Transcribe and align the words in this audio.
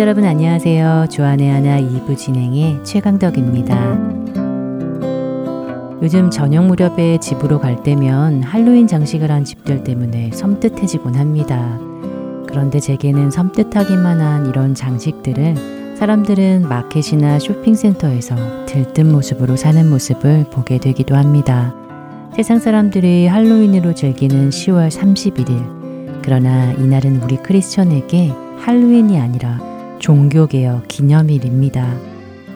애청자 0.00 0.02
여러분 0.02 0.24
안녕하세요. 0.24 1.08
주안의 1.10 1.50
하나 1.50 1.78
2부 1.78 2.16
진행의 2.16 2.82
최강덕입니다. 2.84 3.98
요즘 6.00 6.30
저녁 6.30 6.64
무렵에 6.66 7.18
집으로 7.18 7.60
갈 7.60 7.82
때면 7.82 8.42
할로윈 8.42 8.86
장식을 8.86 9.30
한 9.30 9.44
집들 9.44 9.84
때문에 9.84 10.30
섬뜩해지곤 10.32 11.16
합니다. 11.16 11.78
그런데 12.48 12.80
제게는 12.80 13.30
섬뜩하기만 13.30 14.22
한 14.22 14.46
이런 14.46 14.74
장식들을 14.74 15.96
사람들은 15.96 16.66
마켓이나 16.66 17.38
쇼핑센터에서 17.38 18.64
들뜬 18.64 19.12
모습으로 19.12 19.56
사는 19.56 19.88
모습을 19.90 20.46
보게 20.50 20.78
되기도 20.78 21.14
합니다. 21.14 21.74
세상 22.34 22.58
사람들이 22.58 23.26
할로윈으로 23.26 23.94
즐기는 23.94 24.48
10월 24.48 24.88
31일. 24.88 26.22
그러나 26.22 26.72
이날은 26.72 27.22
우리 27.22 27.36
크리스천에게 27.36 28.32
할로윈이 28.60 29.20
아니라 29.20 29.69
종교개혁 30.00 30.88
기념일입니다. 30.88 31.96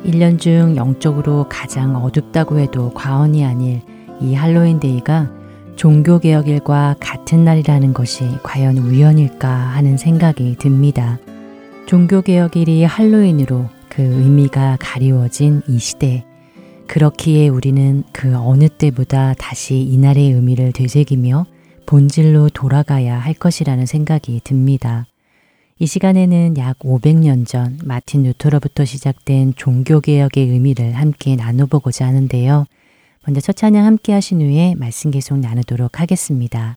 1년 0.04 0.38
중 0.38 0.76
영적으로 0.76 1.46
가장 1.48 1.96
어둡다고 1.96 2.58
해도 2.58 2.92
과언이 2.92 3.44
아닐 3.44 3.80
이 4.20 4.34
할로윈 4.34 4.80
데이가 4.80 5.30
종교개혁일과 5.76 6.96
같은 7.00 7.44
날이라는 7.44 7.94
것이 7.94 8.24
과연 8.42 8.78
우연일까 8.78 9.48
하는 9.48 9.96
생각이 9.96 10.56
듭니다. 10.58 11.18
종교개혁일이 11.86 12.84
할로윈으로 12.84 13.66
그 13.88 14.02
의미가 14.02 14.78
가리워진 14.80 15.62
이 15.68 15.78
시대. 15.78 16.24
그렇기에 16.86 17.48
우리는 17.48 18.04
그 18.12 18.36
어느 18.36 18.68
때보다 18.68 19.34
다시 19.34 19.76
이날의 19.76 20.32
의미를 20.32 20.72
되새기며 20.72 21.46
본질로 21.86 22.50
돌아가야 22.50 23.18
할 23.18 23.34
것이라는 23.34 23.84
생각이 23.86 24.40
듭니다. 24.44 25.06
이 25.80 25.86
시간에는 25.86 26.56
약 26.56 26.78
500년 26.78 27.46
전 27.46 27.78
마틴 27.84 28.22
루터로부터 28.22 28.84
시작된 28.84 29.54
종교개혁의 29.56 30.48
의미를 30.48 30.92
함께 30.92 31.34
나눠보고자 31.34 32.06
하는데요. 32.06 32.66
먼저 33.26 33.40
첫 33.40 33.56
찬양 33.56 33.84
함께 33.84 34.12
하신 34.12 34.40
후에 34.40 34.74
말씀 34.76 35.10
계속 35.10 35.38
나누도록 35.38 36.00
하겠습니다. 36.00 36.76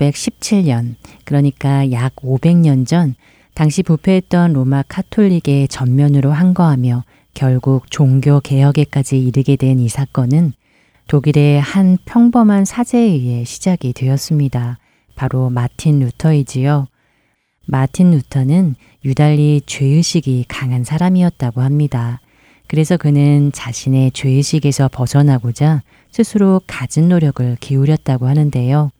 (1517년) 0.00 0.94
그러니까 1.24 1.90
약 1.92 2.16
(500년) 2.16 2.86
전 2.86 3.14
당시 3.54 3.82
부패했던 3.82 4.54
로마 4.54 4.82
카톨릭의 4.88 5.68
전면으로 5.68 6.32
항거하며 6.32 7.04
결국 7.34 7.90
종교 7.90 8.40
개혁에까지 8.40 9.18
이르게 9.18 9.56
된 9.56 9.78
이 9.80 9.88
사건은 9.88 10.52
독일의 11.08 11.60
한 11.60 11.98
평범한 12.04 12.64
사제에 12.64 13.00
의해 13.02 13.44
시작이 13.44 13.92
되었습니다. 13.92 14.78
바로 15.16 15.50
마틴 15.50 15.98
루터이지요. 15.98 16.86
마틴 17.66 18.12
루터는 18.12 18.76
유달리 19.04 19.60
죄의식이 19.66 20.44
강한 20.48 20.84
사람이었다고 20.84 21.60
합니다. 21.62 22.20
그래서 22.68 22.96
그는 22.96 23.50
자신의 23.52 24.12
죄의식에서 24.12 24.88
벗어나고자 24.92 25.82
스스로 26.12 26.60
갖은 26.66 27.08
노력을 27.08 27.56
기울였다고 27.58 28.28
하는데요. 28.28 28.90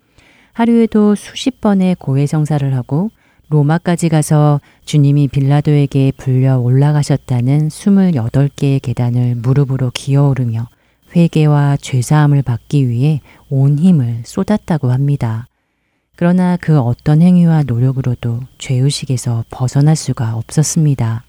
하루에도 0.61 1.15
수십 1.15 1.63
번의 1.63 1.95
고해성사를 1.95 2.75
하고 2.75 3.11
로마까지 3.49 4.11
가서 4.11 4.61
주님이 4.85 5.29
빌라도에게 5.29 6.13
불려 6.19 6.59
올라가셨다는 6.59 7.69
28개의 7.69 8.83
계단을 8.83 9.37
무릎으로 9.37 9.91
기어오르며 9.95 10.69
회개와 11.17 11.79
죄사함을 11.79 12.43
받기 12.43 12.91
위해 12.91 13.23
온 13.49 13.79
힘을 13.79 14.21
쏟았다고 14.27 14.91
합니다. 14.91 15.49
그러나 16.15 16.59
그 16.61 16.79
어떤 16.79 17.23
행위와 17.23 17.63
노력으로도 17.63 18.41
죄의식에서 18.59 19.47
벗어날 19.49 19.97
수가 19.97 20.37
없었습니다. 20.37 21.25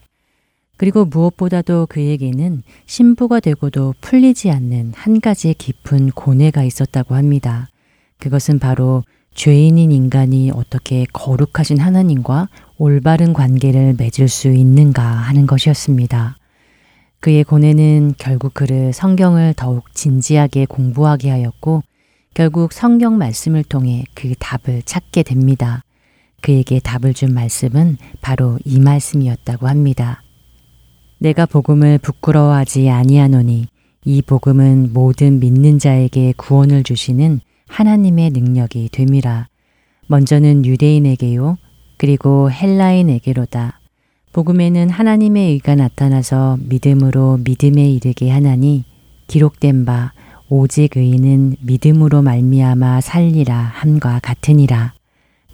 그리고 0.76 1.06
무엇보다도 1.06 1.86
그에게는 1.86 2.64
신부가 2.84 3.40
되고도 3.40 3.94
풀리지 4.02 4.50
않는 4.50 4.92
한 4.94 5.22
가지 5.22 5.54
깊은 5.54 6.10
고뇌가 6.10 6.64
있었다고 6.64 7.14
합니다. 7.14 7.70
그것은 8.18 8.58
바로 8.58 9.02
죄인인 9.34 9.92
인간이 9.92 10.50
어떻게 10.50 11.06
거룩하신 11.12 11.78
하나님과 11.78 12.48
올바른 12.78 13.32
관계를 13.32 13.94
맺을 13.98 14.28
수 14.28 14.48
있는가 14.48 15.02
하는 15.02 15.46
것이었습니다. 15.46 16.36
그의 17.20 17.44
고뇌는 17.44 18.14
결국 18.18 18.52
그를 18.52 18.92
성경을 18.92 19.54
더욱 19.56 19.94
진지하게 19.94 20.66
공부하게 20.66 21.30
하였고 21.30 21.82
결국 22.34 22.72
성경 22.72 23.16
말씀을 23.18 23.62
통해 23.62 24.04
그 24.14 24.34
답을 24.38 24.82
찾게 24.84 25.22
됩니다. 25.22 25.84
그에게 26.40 26.80
답을 26.80 27.14
준 27.14 27.32
말씀은 27.32 27.98
바로 28.20 28.58
이 28.64 28.80
말씀이었다고 28.80 29.68
합니다. 29.68 30.22
내가 31.18 31.46
복음을 31.46 31.98
부끄러워하지 31.98 32.90
아니하노니 32.90 33.66
이 34.04 34.22
복음은 34.22 34.92
모든 34.92 35.38
믿는 35.38 35.78
자에게 35.78 36.34
구원을 36.36 36.82
주시는 36.82 37.40
하나님의 37.72 38.30
능력이 38.30 38.90
됨이라. 38.92 39.48
먼저는 40.06 40.66
유대인에게요. 40.66 41.56
그리고 41.96 42.50
헬라인에게로다. 42.50 43.80
복음에는 44.32 44.90
하나님의 44.90 45.52
의가 45.52 45.74
나타나서 45.74 46.58
믿음으로 46.60 47.38
믿음에 47.44 47.90
이르게 47.90 48.30
하나니 48.30 48.84
기록된 49.26 49.86
바 49.86 50.12
오직 50.50 50.96
의인은 50.96 51.56
믿음으로 51.62 52.20
말미암아 52.20 53.00
살리라 53.00 53.54
함과 53.56 54.20
같으니라. 54.22 54.92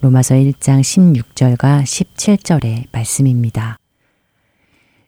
로마서 0.01 0.35
1장 0.35 0.81
16절과 0.81 1.83
17절의 1.83 2.87
말씀입니다. 2.91 3.79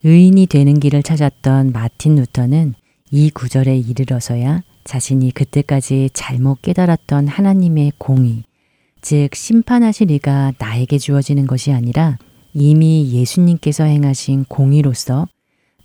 의인이 0.05 0.47
되는 0.47 0.79
길을 0.79 1.03
찾았던 1.03 1.73
마틴 1.73 2.15
루터는 2.17 2.75
이 3.11 3.31
구절에 3.31 3.77
이르러서야 3.77 4.63
자신이 4.85 5.33
그때까지 5.33 6.11
잘못 6.13 6.63
깨달았던 6.63 7.29
하나님의 7.29 7.93
공의, 7.99 8.45
즉 9.03 9.35
심판하실 9.35 10.11
이가 10.11 10.53
나에게 10.59 10.99
주어지는 10.99 11.47
것이 11.47 11.73
아니라 11.73 12.19
이미 12.53 13.11
예수님께서 13.13 13.85
행하신 13.85 14.45
공의로서 14.49 15.29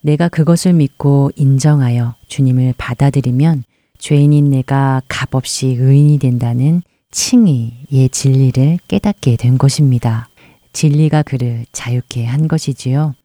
내가 0.02 0.30
그것을 0.30 0.74
믿고 0.74 1.32
인정하여 1.36 2.16
주님을 2.28 2.76
받아들이면 2.78 3.64
죄인인 3.98 4.52
내가 4.52 5.02
값없이 5.08 5.76
의인이 5.80 6.20
된다는 6.20 6.82
칭의의 7.12 8.10
진리를 8.12 8.80
깨닫게 8.88 9.38
된 9.38 9.58
것입니다. 9.58 10.30
진리가 10.74 11.24
그를 11.24 11.66
자유케 11.72 12.26
한 12.26 12.48
것이지요. 12.48 13.16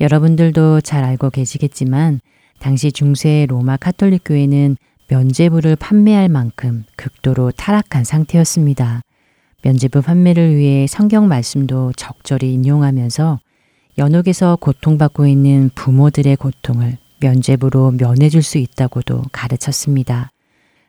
여러분들도 0.00 0.80
잘 0.82 1.02
알고 1.04 1.30
계시겠지만 1.30 2.20
당시 2.60 2.92
중세 2.92 3.46
로마 3.48 3.76
카톨릭 3.76 4.22
교회는 4.24 4.76
면제부를 5.08 5.76
판매할 5.76 6.28
만큼 6.28 6.84
극도로 6.94 7.50
타락한 7.52 8.04
상태였습니다. 8.04 9.00
면제부 9.62 10.02
판매를 10.02 10.54
위해 10.56 10.86
성경 10.86 11.26
말씀도 11.26 11.92
적절히 11.96 12.52
인용하면서 12.52 13.40
연옥에서 13.98 14.56
고통받고 14.56 15.26
있는 15.26 15.70
부모들의 15.74 16.36
고통을 16.36 16.98
면죄부로 17.20 17.92
면해줄 17.92 18.42
수 18.42 18.58
있다고도 18.58 19.24
가르쳤습니다. 19.32 20.30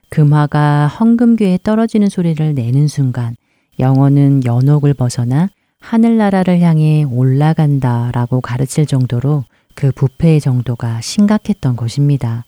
금화가 0.10 0.88
헝금괴에 0.88 1.60
떨어지는 1.64 2.10
소리를 2.10 2.54
내는 2.54 2.88
순간 2.88 3.36
영혼은 3.80 4.44
연옥을 4.46 4.94
벗어나 4.94 5.50
하늘나라를 5.80 6.60
향해 6.60 7.04
올라간다 7.04 8.12
라고 8.14 8.42
가르칠 8.42 8.86
정도로 8.86 9.46
그 9.76 9.92
부패의 9.92 10.42
정도가 10.42 11.02
심각했던 11.02 11.76
것입니다. 11.76 12.46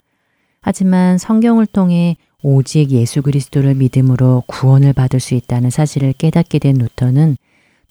하지만 0.61 1.17
성경을 1.17 1.65
통해 1.65 2.17
오직 2.41 2.91
예수 2.91 3.21
그리스도를 3.21 3.75
믿음으로 3.75 4.43
구원을 4.47 4.93
받을 4.93 5.19
수 5.19 5.33
있다는 5.33 5.69
사실을 5.69 6.13
깨닫게 6.13 6.59
된 6.59 6.75
루터는 6.77 7.37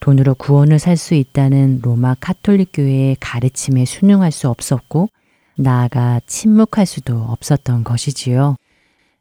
돈으로 0.00 0.34
구원을 0.34 0.78
살 0.78 0.96
수 0.96 1.14
있다는 1.14 1.80
로마 1.82 2.14
카톨릭 2.18 2.70
교회의 2.72 3.16
가르침에 3.20 3.84
순응할 3.84 4.32
수 4.32 4.48
없었고 4.48 5.08
나아가 5.56 6.20
침묵할 6.26 6.86
수도 6.86 7.22
없었던 7.22 7.84
것이지요. 7.84 8.56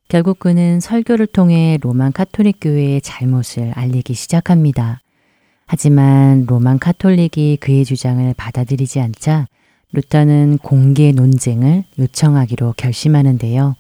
결국 0.08 0.40
그는 0.40 0.80
설교를 0.80 1.28
통해 1.28 1.78
로만 1.82 2.12
카톨릭 2.12 2.58
교회의 2.60 3.02
잘못을 3.02 3.72
알리기 3.76 4.14
시작합니다. 4.14 5.00
하지만 5.68 6.46
로만 6.48 6.80
카톨릭이 6.80 7.58
그의 7.62 7.86
주장을 7.86 8.34
받아들이지 8.36 9.00
않자 9.00 9.48
루터는 9.94 10.60
공개 10.60 11.12
논쟁을 11.12 11.84
요청하기로 12.00 12.76
결심하는데요. 12.78 13.76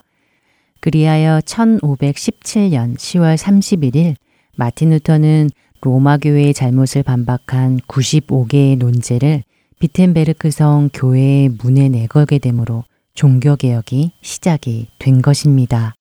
그리하여 0.79 1.39
1517년 1.45 2.97
10월 2.97 3.38
31일 3.38 4.15
마틴 4.57 4.89
루터는 4.89 5.50
로마 5.81 6.17
교회의 6.17 6.53
잘못을 6.53 7.03
반박한 7.03 7.79
95개의 7.88 8.77
논제를 8.77 9.43
비텐베르크성 9.79 10.89
교회의 10.93 11.50
문에 11.50 11.89
내걸게 11.89 12.38
되므로 12.39 12.83
종교개혁이 13.13 14.12
시작이 14.21 14.88
된 15.00 15.21
것입니다. 15.21 15.95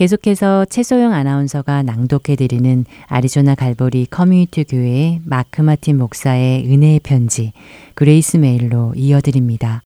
계속해서 0.00 0.64
최소영 0.64 1.12
아나운서가 1.12 1.82
낭독해드리는 1.82 2.86
아리조나 3.08 3.54
갈보리 3.54 4.06
커뮤니티 4.06 4.64
교회의 4.64 5.20
마크 5.26 5.60
마틴 5.60 5.98
목사의 5.98 6.64
은혜의 6.72 7.00
편지 7.00 7.52
Grace 7.94 8.38
Mail로 8.38 8.94
이어드립니다. 8.96 9.82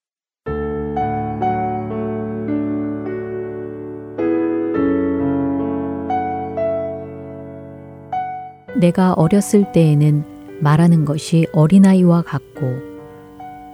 내가 8.76 9.14
어렸을 9.14 9.72
때에는 9.72 10.22
말하는 10.60 11.04
것이 11.04 11.48
어린아이와 11.52 12.22
같고 12.22 12.68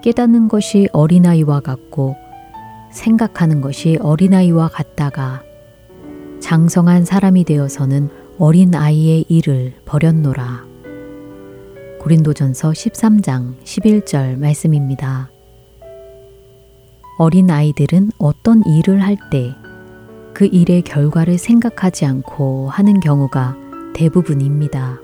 깨닫는 0.02 0.48
것이 0.48 0.88
어린아이와 0.94 1.60
같고 1.60 2.16
생각하는 2.92 3.60
것이 3.60 3.98
어린아이와 4.00 4.68
같다가 4.68 5.42
장성한 6.40 7.04
사람이 7.04 7.44
되어서는 7.44 8.08
어린 8.38 8.74
아이의 8.74 9.26
일을 9.28 9.74
버렸노라. 9.84 10.64
고린도전서 12.00 12.70
13장 12.70 13.56
11절 13.62 14.38
말씀입니다. 14.38 15.30
어린 17.18 17.50
아이들은 17.50 18.10
어떤 18.18 18.62
일을 18.64 19.02
할 19.02 19.16
때 19.30 19.54
그 20.40 20.46
일의 20.46 20.80
결과를 20.80 21.36
생각하지 21.36 22.06
않고 22.06 22.70
하는 22.70 22.98
경우가 23.00 23.56
대부분입니다. 23.94 24.98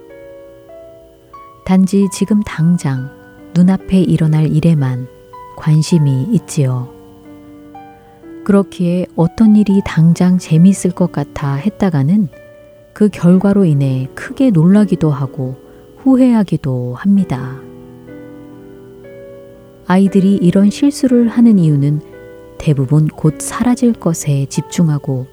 단지 1.66 2.08
지금 2.10 2.40
당장 2.42 3.10
눈앞에 3.54 4.00
일어날 4.00 4.46
일에만 4.46 5.08
관심이 5.58 6.28
있지요. 6.32 6.95
그렇기에 8.46 9.06
어떤 9.16 9.56
일이 9.56 9.82
당장 9.84 10.38
재미있을 10.38 10.92
것 10.92 11.10
같아 11.10 11.54
했다가는 11.54 12.28
그 12.92 13.08
결과로 13.08 13.64
인해 13.64 14.08
크게 14.14 14.52
놀라기도 14.52 15.10
하고 15.10 15.56
후회하기도 15.98 16.94
합니다. 16.94 17.58
아이들이 19.88 20.36
이런 20.36 20.70
실수를 20.70 21.26
하는 21.26 21.58
이유는 21.58 22.00
대부분 22.56 23.08
곧 23.08 23.40
사라질 23.40 23.92
것에 23.92 24.46
집중하고 24.46 25.26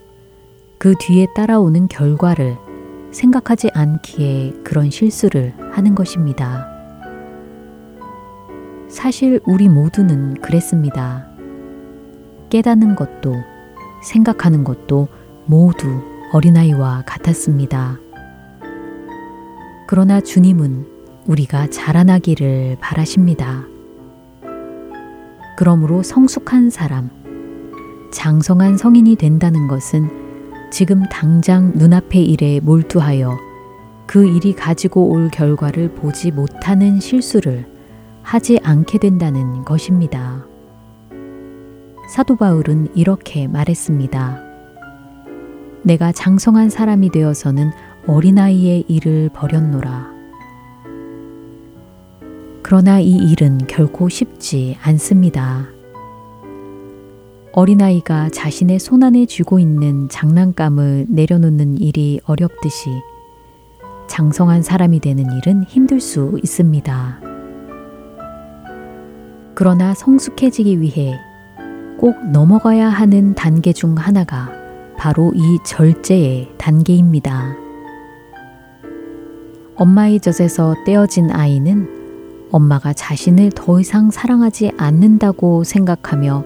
그 0.79 0.95
뒤에 0.99 1.27
따라오는 1.35 1.89
결과를 1.89 2.57
생각하지 3.11 3.69
않기에 3.75 4.53
그런 4.63 4.89
실수를 4.89 5.53
하는 5.71 5.93
것입니다. 5.93 6.67
사실 8.89 9.39
우리 9.45 9.69
모두는 9.69 10.41
그랬습니다. 10.41 11.32
깨닫는 12.53 12.95
것도 12.95 13.33
생각하는 14.03 14.63
것도 14.63 15.07
모두 15.47 15.87
어린아이와 16.33 17.01
같았습니다. 17.03 17.97
그러나 19.87 20.21
주님은 20.21 20.85
우리가 21.25 21.65
자라나기를 21.71 22.77
바라십니다. 22.79 23.63
그러므로 25.57 26.03
성숙한 26.03 26.69
사람, 26.69 27.09
장성한 28.11 28.77
성인이 28.77 29.15
된다는 29.15 29.67
것은 29.67 30.69
지금 30.71 31.01
당장 31.09 31.71
눈앞의 31.73 32.23
일에 32.23 32.59
몰두하여 32.59 33.35
그 34.05 34.27
일이 34.27 34.53
가지고 34.53 35.09
올 35.09 35.29
결과를 35.29 35.95
보지 35.95 36.29
못하는 36.29 36.99
실수를 36.99 37.65
하지 38.21 38.59
않게 38.61 38.99
된다는 38.99 39.65
것입니다. 39.65 40.52
사도 42.07 42.35
바울은 42.35 42.89
이렇게 42.95 43.47
말했습니다. 43.47 44.41
내가 45.83 46.11
장성한 46.11 46.69
사람이 46.69 47.11
되어서는 47.11 47.71
어린아이의 48.07 48.85
일을 48.87 49.29
버렸노라. 49.33 50.11
그러나 52.61 52.99
이 52.99 53.11
일은 53.11 53.59
결코 53.67 54.09
쉽지 54.09 54.77
않습니다. 54.81 55.67
어린아이가 57.51 58.29
자신의 58.29 58.79
손안에 58.79 59.25
쥐고 59.25 59.59
있는 59.59 60.09
장난감을 60.09 61.05
내려놓는 61.09 61.77
일이 61.77 62.19
어렵듯이 62.25 62.89
장성한 64.07 64.63
사람이 64.63 64.99
되는 64.99 65.25
일은 65.37 65.63
힘들 65.63 66.01
수 66.01 66.39
있습니다. 66.43 67.21
그러나 69.53 69.93
성숙해지기 69.93 70.81
위해 70.81 71.19
꼭 72.03 72.17
넘어가야 72.31 72.89
하는 72.89 73.33
단계 73.33 73.71
중 73.71 73.95
하나가 73.95 74.51
바로 74.97 75.31
이 75.33 75.57
절제의 75.65 76.51
단계입니다. 76.57 77.55
엄마의 79.75 80.19
젖에서 80.19 80.75
떼어진 80.85 81.31
아이는 81.31 81.87
엄마가 82.51 82.91
자신을 82.91 83.51
더 83.55 83.79
이상 83.79 84.11
사랑하지 84.11 84.73
않는다고 84.75 85.63
생각하며 85.63 86.43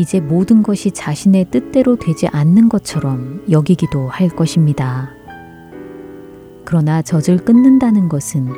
이제 0.00 0.18
모든 0.18 0.64
것이 0.64 0.90
자신의 0.90 1.46
뜻대로 1.52 1.94
되지 1.94 2.26
않는 2.26 2.68
것처럼 2.68 3.44
여기기도 3.48 4.08
할 4.08 4.28
것입니다. 4.28 5.10
그러나 6.64 7.02
젖을 7.02 7.36
끊는다는 7.36 8.08
것은 8.08 8.48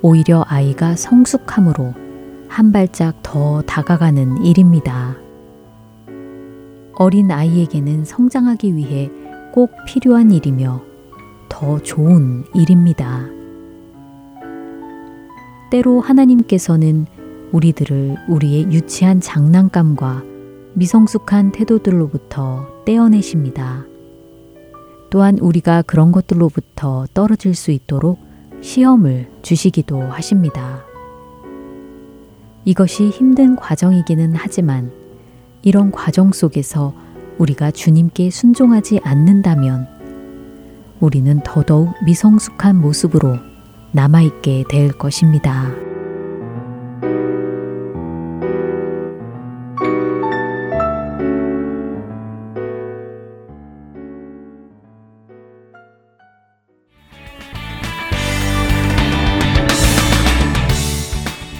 오히려 0.00 0.46
아이가 0.48 0.96
성숙함으로 0.96 1.92
한 2.48 2.72
발짝 2.72 3.22
더 3.22 3.60
다가가는 3.66 4.42
일입니다. 4.42 5.25
어린 6.98 7.30
아이에게는 7.30 8.04
성장하기 8.04 8.74
위해 8.74 9.10
꼭 9.52 9.70
필요한 9.86 10.30
일이며 10.30 10.82
더 11.48 11.78
좋은 11.82 12.44
일입니다. 12.54 13.26
때로 15.70 16.00
하나님께서는 16.00 17.06
우리들을 17.52 18.16
우리의 18.28 18.72
유치한 18.72 19.20
장난감과 19.20 20.22
미성숙한 20.74 21.52
태도들로부터 21.52 22.66
떼어내십니다. 22.86 23.84
또한 25.10 25.38
우리가 25.38 25.82
그런 25.82 26.12
것들로부터 26.12 27.06
떨어질 27.12 27.54
수 27.54 27.70
있도록 27.70 28.18
시험을 28.62 29.28
주시기도 29.42 30.00
하십니다. 30.00 30.82
이것이 32.64 33.10
힘든 33.10 33.54
과정이기는 33.54 34.32
하지만 34.34 34.90
이런 35.62 35.90
과정 35.90 36.32
속에서 36.32 36.94
우리가 37.38 37.70
주님께 37.70 38.30
순종하지 38.30 39.00
않는다면 39.02 39.88
우리는 41.00 41.40
더더욱 41.44 41.92
미성숙한 42.04 42.76
모습으로 42.80 43.36
남아있게 43.92 44.64
될 44.68 44.92
것입니다. 44.92 45.70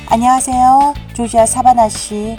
안녕하세요. 0.09 0.95
조지아 1.13 1.45
사바나 1.45 1.91
씨. 1.91 2.39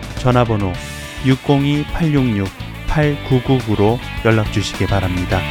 전화번호 0.21 0.71
602-866-8999로 1.23 3.97
연락 4.23 4.53
주시기 4.53 4.85
바랍니다. 4.85 5.41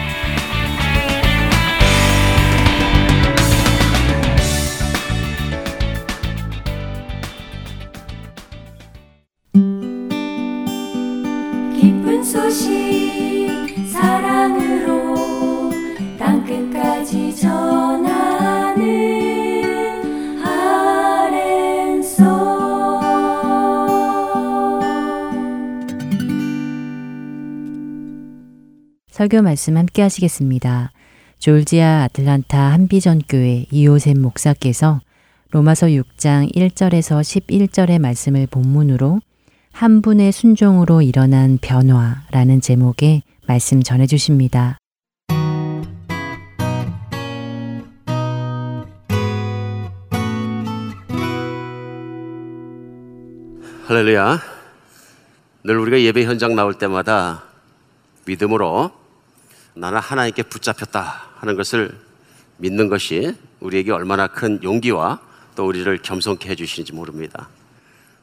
설교 29.20 29.42
말씀 29.42 29.76
함께 29.76 30.00
하시겠습니다. 30.00 30.92
졸지아 31.40 32.04
아틀란타 32.04 32.58
한비전 32.58 33.20
교회 33.28 33.66
이호샘 33.70 34.18
목사께서 34.18 35.02
로마서 35.50 35.88
6장 35.88 36.50
1절에서 36.56 37.20
11절의 37.20 37.98
말씀을 37.98 38.46
본문으로 38.46 39.20
한 39.72 40.00
분의 40.00 40.32
순종으로 40.32 41.02
일어난 41.02 41.58
변화라는 41.60 42.62
제목의 42.62 43.22
말씀 43.46 43.82
전해 43.82 44.06
주십니다. 44.06 44.78
할렐루야. 53.86 54.40
늘 55.64 55.78
우리가 55.78 56.00
예배 56.00 56.24
현장 56.24 56.56
나올 56.56 56.78
때마다 56.78 57.42
믿음으로 58.24 58.98
나는 59.74 59.98
하나님께 59.98 60.42
붙잡혔다 60.44 61.30
하는 61.36 61.56
것을 61.56 61.98
믿는 62.58 62.88
것이 62.88 63.34
우리에게 63.60 63.92
얼마나 63.92 64.26
큰 64.26 64.62
용기와 64.62 65.20
또 65.56 65.66
우리를 65.66 65.98
겸손케 66.02 66.48
해주시는지 66.50 66.92
모릅니다. 66.92 67.48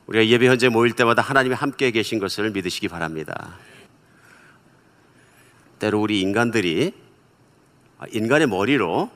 우리가 0.08 0.26
예배 0.28 0.48
현재 0.48 0.70
모일 0.70 0.94
때마다 0.94 1.22
하나님이 1.22 1.56
함께 1.56 1.92
계신 1.92 2.20
것을 2.20 2.52
믿으시기 2.52 2.88
바랍니다. 2.88 3.56
때로 5.80 6.02
우리 6.02 6.22
인간들이 6.22 6.94
인간의 8.12 8.48
머리로 8.48 9.12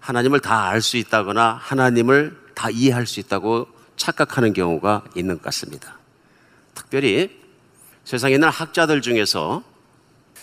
하나님을 0.00 0.40
다 0.40 0.68
알 0.68 0.80
수 0.80 0.96
있다거나 0.96 1.58
하나님을 1.60 2.38
다 2.54 2.70
이해할 2.70 3.06
수 3.06 3.20
있다고 3.20 3.66
착각하는 3.96 4.52
경우가 4.52 5.04
있는 5.16 5.36
것 5.36 5.42
같습니다. 5.42 5.98
특별히 6.74 7.40
세상에 8.04 8.34
있는 8.34 8.48
학자들 8.48 9.00
중에서 9.00 9.62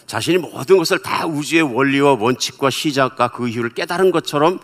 자신이 0.07 0.37
모든 0.37 0.77
것을 0.77 0.99
다 0.99 1.25
우주의 1.25 1.61
원리와 1.61 2.13
원칙과 2.13 2.69
시작과 2.69 3.29
그 3.29 3.47
이유를 3.47 3.71
깨달은 3.71 4.11
것처럼 4.11 4.59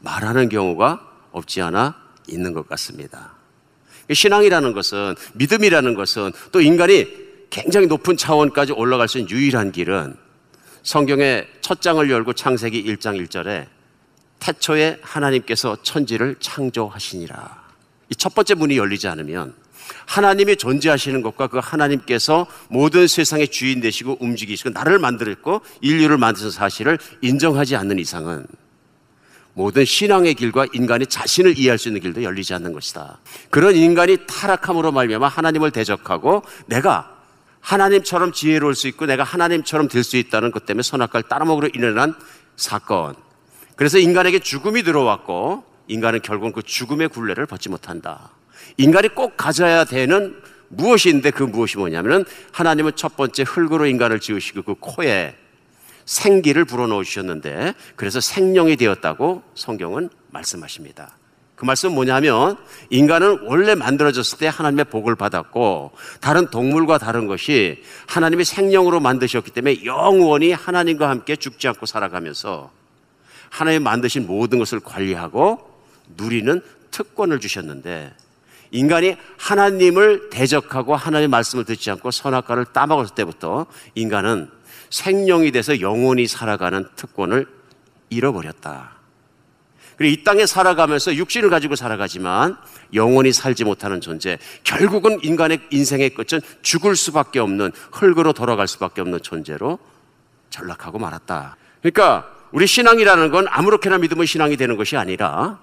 말하는 0.00 0.48
경우가 0.48 1.00
없지 1.32 1.60
않아 1.62 1.96
있는 2.28 2.52
것 2.52 2.68
같습니다. 2.68 3.34
신앙이라는 4.12 4.72
것은 4.72 5.14
믿음이라는 5.34 5.94
것은 5.94 6.32
또 6.52 6.60
인간이 6.60 7.06
굉장히 7.50 7.86
높은 7.86 8.16
차원까지 8.16 8.72
올라갈 8.72 9.08
수 9.08 9.18
있는 9.18 9.30
유일한 9.30 9.72
길은 9.72 10.16
성경의 10.82 11.48
첫 11.60 11.80
장을 11.80 12.08
열고 12.08 12.34
창세기 12.34 12.84
1장 12.84 13.20
1절에 13.26 13.66
태초에 14.38 14.98
하나님께서 15.02 15.78
천지를 15.82 16.36
창조하시니라. 16.38 17.66
이 18.10 18.14
첫 18.14 18.34
번째 18.34 18.54
문이 18.54 18.76
열리지 18.76 19.08
않으면 19.08 19.54
하나님이 20.06 20.56
존재하시는 20.56 21.22
것과 21.22 21.48
그 21.48 21.58
하나님께서 21.58 22.46
모든 22.68 23.06
세상의 23.06 23.48
주인 23.48 23.80
되시고 23.80 24.18
움직이시고 24.20 24.70
나를 24.70 24.98
만들었고 24.98 25.60
인류를 25.80 26.18
만드신 26.18 26.50
사실을 26.50 26.98
인정하지 27.22 27.76
않는 27.76 27.98
이상은 27.98 28.46
모든 29.54 29.86
신앙의 29.86 30.34
길과 30.34 30.66
인간이 30.74 31.06
자신을 31.06 31.58
이해할 31.58 31.78
수 31.78 31.88
있는 31.88 32.02
길도 32.02 32.22
열리지 32.22 32.52
않는 32.54 32.74
것이다. 32.74 33.18
그런 33.48 33.74
인간이 33.74 34.18
타락함으로 34.26 34.92
말미암아 34.92 35.28
하나님을 35.28 35.70
대적하고 35.70 36.42
내가 36.66 37.16
하나님처럼 37.60 38.32
지혜로울 38.32 38.74
수 38.74 38.86
있고 38.88 39.06
내가 39.06 39.24
하나님처럼 39.24 39.88
될 39.88 40.04
수 40.04 40.18
있다는 40.18 40.50
것 40.50 40.66
때문에 40.66 40.82
선악과를 40.82 41.28
따라먹으로 41.28 41.68
일어난 41.68 42.14
사건. 42.56 43.16
그래서 43.76 43.98
인간에게 43.98 44.38
죽음이 44.38 44.82
들어왔고 44.82 45.64
인간은 45.88 46.20
결국 46.22 46.52
그 46.52 46.62
죽음의 46.62 47.08
굴레를 47.08 47.46
벗지 47.46 47.68
못한다. 47.68 48.30
인간이 48.76 49.08
꼭 49.08 49.36
가져야 49.36 49.84
되는 49.84 50.36
무엇인데 50.68 51.30
그 51.30 51.42
무엇이 51.42 51.78
뭐냐면은 51.78 52.24
하나님은 52.52 52.92
첫 52.96 53.16
번째 53.16 53.44
흙으로 53.46 53.86
인간을 53.86 54.20
지으시고 54.20 54.62
그 54.62 54.74
코에 54.78 55.34
생기를 56.04 56.64
불어넣어 56.64 57.02
주셨는데 57.02 57.74
그래서 57.96 58.20
생명이 58.20 58.76
되었다고 58.76 59.42
성경은 59.54 60.08
말씀하십니다. 60.30 61.16
그 61.56 61.64
말씀은 61.64 61.94
뭐냐면 61.94 62.58
인간은 62.90 63.40
원래 63.44 63.74
만들어졌을 63.74 64.38
때 64.38 64.46
하나님의 64.46 64.84
복을 64.86 65.16
받았고 65.16 65.92
다른 66.20 66.48
동물과 66.48 66.98
다른 66.98 67.26
것이 67.26 67.82
하나님의 68.06 68.44
생명으로 68.44 69.00
만드셨기 69.00 69.50
때문에 69.52 69.84
영원히 69.84 70.52
하나님과 70.52 71.08
함께 71.08 71.34
죽지 71.34 71.66
않고 71.68 71.86
살아가면서 71.86 72.70
하나님 73.48 73.84
만드신 73.84 74.26
모든 74.26 74.58
것을 74.58 74.80
관리하고 74.80 75.58
누리는 76.18 76.60
특권을 76.90 77.40
주셨는데 77.40 78.12
인간이 78.70 79.16
하나님을 79.38 80.30
대적하고 80.30 80.96
하나님의 80.96 81.28
말씀을 81.28 81.64
듣지 81.64 81.90
않고 81.90 82.10
선악과를 82.10 82.66
따먹을 82.66 83.06
때부터 83.14 83.66
인간은 83.94 84.50
생명이 84.90 85.52
돼서 85.52 85.80
영원히 85.80 86.26
살아가는 86.26 86.86
특권을 86.96 87.46
잃어버렸다. 88.10 88.96
그리고 89.96 90.20
이 90.20 90.24
땅에 90.24 90.44
살아가면서 90.44 91.14
육신을 91.14 91.48
가지고 91.48 91.74
살아가지만 91.74 92.56
영원히 92.92 93.32
살지 93.32 93.64
못하는 93.64 94.00
존재. 94.00 94.38
결국은 94.62 95.18
인간의 95.22 95.60
인생의 95.70 96.10
끝은 96.10 96.40
죽을 96.62 96.96
수밖에 96.96 97.38
없는 97.38 97.72
흙으로 97.92 98.32
돌아갈 98.32 98.68
수밖에 98.68 99.00
없는 99.00 99.22
존재로 99.22 99.78
전락하고 100.50 100.98
말았다. 100.98 101.56
그러니까 101.80 102.30
우리 102.52 102.66
신앙이라는 102.66 103.30
건 103.30 103.46
아무렇게나 103.48 103.98
믿으면 103.98 104.26
신앙이 104.26 104.56
되는 104.56 104.76
것이 104.76 104.96
아니라 104.96 105.58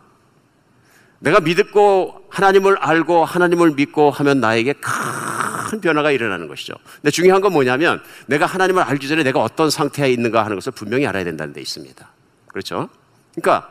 내가 1.23 1.39
믿고 1.39 2.25
하나님을 2.29 2.77
알고 2.79 3.23
하나님을 3.23 3.71
믿고 3.71 4.11
하면 4.11 4.41
나에게 4.41 4.73
큰 4.73 5.79
변화가 5.79 6.11
일어나는 6.11 6.49
것이죠. 6.49 6.73
근데 6.95 7.11
중요한 7.11 7.41
건 7.41 7.53
뭐냐면 7.53 8.03
내가 8.25 8.45
하나님을 8.45 8.83
알기 8.83 9.07
전에 9.07 9.23
내가 9.23 9.39
어떤 9.39 9.69
상태에 9.69 10.11
있는가 10.11 10.43
하는 10.43 10.57
것을 10.57 10.73
분명히 10.73 11.07
알아야 11.07 11.23
된다는 11.23 11.53
데 11.53 11.61
있습니다. 11.61 12.09
그렇죠? 12.47 12.89
그러니까 13.35 13.69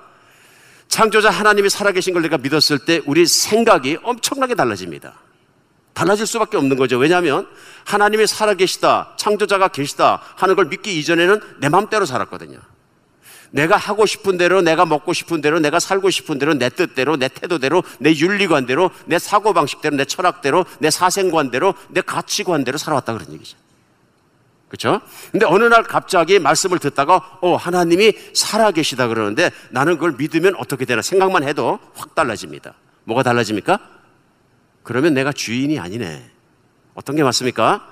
창조자 0.88 1.29
하나님이 1.29 1.69
살아계신 1.69 2.15
걸 2.15 2.23
내가 2.23 2.38
믿었을 2.38 2.79
때 2.79 3.03
우리 3.05 3.27
생각이 3.27 3.99
엄청나게 4.03 4.55
달라집니다. 4.55 5.12
달라질 5.93 6.27
수밖에 6.27 6.57
없는 6.57 6.79
거죠. 6.79 6.97
왜냐하면 6.97 7.47
하나님이 7.85 8.27
살아계시다, 8.27 9.12
창조자가 9.19 9.69
계시다 9.69 10.23
하는 10.37 10.55
걸 10.55 10.67
믿기 10.67 10.99
이전에는 10.99 11.41
내 11.61 11.69
마음대로 11.69 12.07
살았거든요. 12.07 12.59
내가 13.53 13.77
하고 13.77 14.07
싶은 14.07 14.38
대로, 14.38 14.62
내가 14.62 14.85
먹고 14.85 15.12
싶은 15.12 15.41
대로, 15.41 15.61
내가 15.61 15.79
살고 15.79 16.11
싶은 16.11 16.38
대로, 16.38 16.55
내 16.55 16.69
뜻대로, 16.69 17.17
내 17.17 17.29
태도대로, 17.29 17.85
내 18.01 18.15
윤리관대로, 18.15 18.91
내 19.07 19.19
사고방식대로, 19.19 19.97
내 19.97 20.05
철학대로, 20.05 20.65
내 20.79 20.91
사생관대로, 20.91 21.75
내 21.91 22.01
가치관대로 22.01 22.79
살아왔다 22.79 23.12
그런 23.12 23.33
얘기죠. 23.35 23.57
그렇죠? 24.69 25.03
근데 25.31 25.45
어느 25.45 25.65
날 25.65 25.83
갑자기 25.83 26.38
말씀을 26.38 26.79
듣다가 26.79 27.38
어 27.43 27.57
하나님이 27.57 28.15
살아계시다 28.33 29.07
그러는데 29.07 29.51
나는 29.69 29.97
그걸 29.97 30.15
믿으면 30.17 30.55
어떻게 30.57 30.87
되나 30.87 31.03
생각만 31.03 31.43
해도 31.43 31.79
확 31.95 32.15
달라집니다. 32.15 32.73
뭐가 33.05 33.23
달라집니까? 33.23 33.79
그러면 34.83 35.12
내가 35.12 35.31
주인이 35.31 35.79
아니네. 35.79 36.25
어떤 36.95 37.17
게 37.17 37.23
맞습니까? 37.23 37.87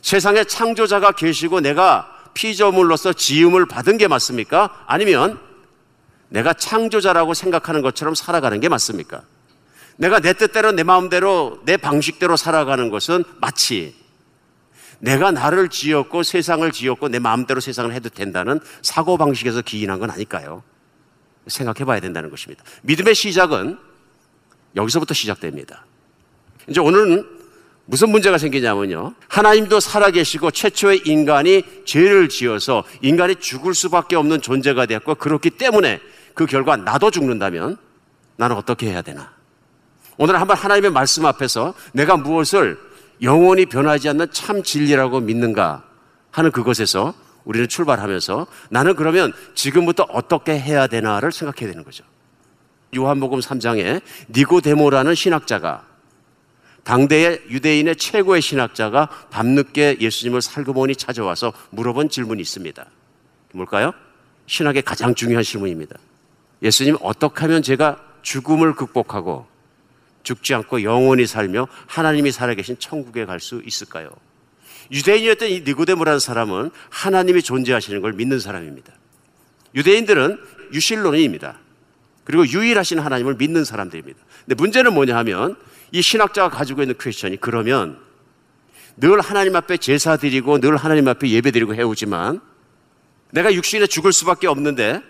세상에 0.00 0.42
창조자가 0.42 1.12
계시고 1.12 1.60
내가 1.60 2.11
피조물로서 2.34 3.12
지음을 3.12 3.66
받은 3.66 3.98
게 3.98 4.08
맞습니까? 4.08 4.84
아니면 4.86 5.38
내가 6.28 6.54
창조자라고 6.54 7.34
생각하는 7.34 7.82
것처럼 7.82 8.14
살아가는 8.14 8.58
게 8.60 8.68
맞습니까? 8.68 9.22
내가 9.96 10.20
내 10.20 10.32
뜻대로 10.32 10.72
내 10.72 10.82
마음대로 10.82 11.60
내 11.64 11.76
방식대로 11.76 12.36
살아가는 12.36 12.88
것은 12.88 13.24
마치 13.40 13.94
내가 14.98 15.30
나를 15.30 15.68
지었고 15.68 16.22
세상을 16.22 16.70
지었고 16.70 17.08
내 17.08 17.18
마음대로 17.18 17.60
세상을 17.60 17.92
해도 17.92 18.08
된다는 18.08 18.60
사고 18.82 19.18
방식에서 19.18 19.60
기인한 19.60 19.98
건 19.98 20.10
아닐까요? 20.10 20.62
생각해 21.48 21.84
봐야 21.84 22.00
된다는 22.00 22.30
것입니다. 22.30 22.62
믿음의 22.82 23.14
시작은 23.14 23.78
여기서부터 24.76 25.12
시작됩니다. 25.12 25.84
이제 26.68 26.80
오늘은 26.80 27.41
무슨 27.84 28.10
문제가 28.10 28.38
생기냐면요. 28.38 29.14
하나님도 29.28 29.80
살아계시고 29.80 30.50
최초의 30.52 31.02
인간이 31.04 31.64
죄를 31.84 32.28
지어서 32.28 32.84
인간이 33.00 33.36
죽을 33.36 33.74
수밖에 33.74 34.16
없는 34.16 34.40
존재가 34.40 34.86
되었고 34.86 35.16
그렇기 35.16 35.50
때문에 35.50 36.00
그 36.34 36.46
결과 36.46 36.76
나도 36.76 37.10
죽는다면 37.10 37.76
나는 38.36 38.56
어떻게 38.56 38.88
해야 38.88 39.02
되나? 39.02 39.32
오늘 40.16 40.40
한번 40.40 40.56
하나님의 40.56 40.90
말씀 40.92 41.26
앞에서 41.26 41.74
내가 41.92 42.16
무엇을 42.16 42.78
영원히 43.22 43.66
변하지 43.66 44.08
않는 44.10 44.28
참 44.32 44.62
진리라고 44.62 45.20
믿는가 45.20 45.84
하는 46.30 46.50
그것에서 46.50 47.14
우리는 47.44 47.68
출발하면서 47.68 48.46
나는 48.70 48.94
그러면 48.94 49.32
지금부터 49.54 50.04
어떻게 50.04 50.58
해야 50.58 50.86
되나를 50.86 51.32
생각해야 51.32 51.70
되는 51.70 51.84
거죠. 51.84 52.04
요한복음 52.96 53.40
3장에 53.40 54.00
니고데모라는 54.30 55.14
신학자가 55.14 55.91
당대의 56.84 57.42
유대인의 57.48 57.96
최고의 57.96 58.42
신학자가 58.42 59.08
밤늦게 59.30 59.98
예수님을 60.00 60.42
살그머니 60.42 60.96
찾아와서 60.96 61.52
물어본 61.70 62.08
질문이 62.08 62.40
있습니다. 62.42 62.84
뭘까요? 63.52 63.92
신학의 64.46 64.82
가장 64.82 65.14
중요한 65.14 65.44
질문입니다. 65.44 65.96
예수님, 66.62 66.96
어떻게 67.00 67.40
하면 67.42 67.62
제가 67.62 68.02
죽음을 68.22 68.74
극복하고 68.74 69.46
죽지 70.22 70.54
않고 70.54 70.82
영원히 70.82 71.26
살며 71.26 71.68
하나님이 71.86 72.32
살아계신 72.32 72.78
천국에 72.78 73.24
갈 73.24 73.40
수 73.40 73.62
있을까요? 73.64 74.10
유대인이었던 74.90 75.48
이 75.48 75.60
니고데모라는 75.60 76.20
사람은 76.20 76.70
하나님이 76.90 77.42
존재하시는 77.42 78.00
걸 78.00 78.12
믿는 78.12 78.38
사람입니다. 78.38 78.92
유대인들은 79.74 80.38
유실론입니다. 80.72 81.58
그리고 82.24 82.46
유일하신 82.46 82.98
하나님을 82.98 83.34
믿는 83.34 83.64
사람들입니다. 83.64 84.20
근데 84.46 84.54
문제는 84.54 84.94
뭐냐 84.94 85.16
하면 85.18 85.56
이 85.92 86.02
신학자가 86.02 86.50
가지고 86.50 86.82
있는 86.82 86.96
퀘스천이 86.98 87.38
그러면 87.38 87.98
늘 88.96 89.20
하나님 89.20 89.56
앞에 89.56 89.76
제사 89.78 90.16
드리고 90.16 90.60
늘 90.60 90.76
하나님 90.76 91.08
앞에 91.08 91.28
예배 91.28 91.50
드리고 91.50 91.74
해오지만 91.74 92.40
내가 93.30 93.52
육신에 93.52 93.86
죽을 93.86 94.12
수밖에 94.12 94.46
없는데 94.46 95.02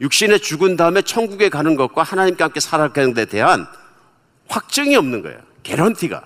육신에 0.00 0.38
죽은 0.38 0.76
다음에 0.76 1.02
천국에 1.02 1.48
가는 1.48 1.74
것과 1.74 2.02
하나님과 2.02 2.46
함께 2.46 2.60
살아가는 2.60 3.14
데 3.14 3.24
대한 3.24 3.66
확증이 4.48 4.96
없는 4.96 5.22
거예요. 5.22 5.38
개런티가. 5.62 6.24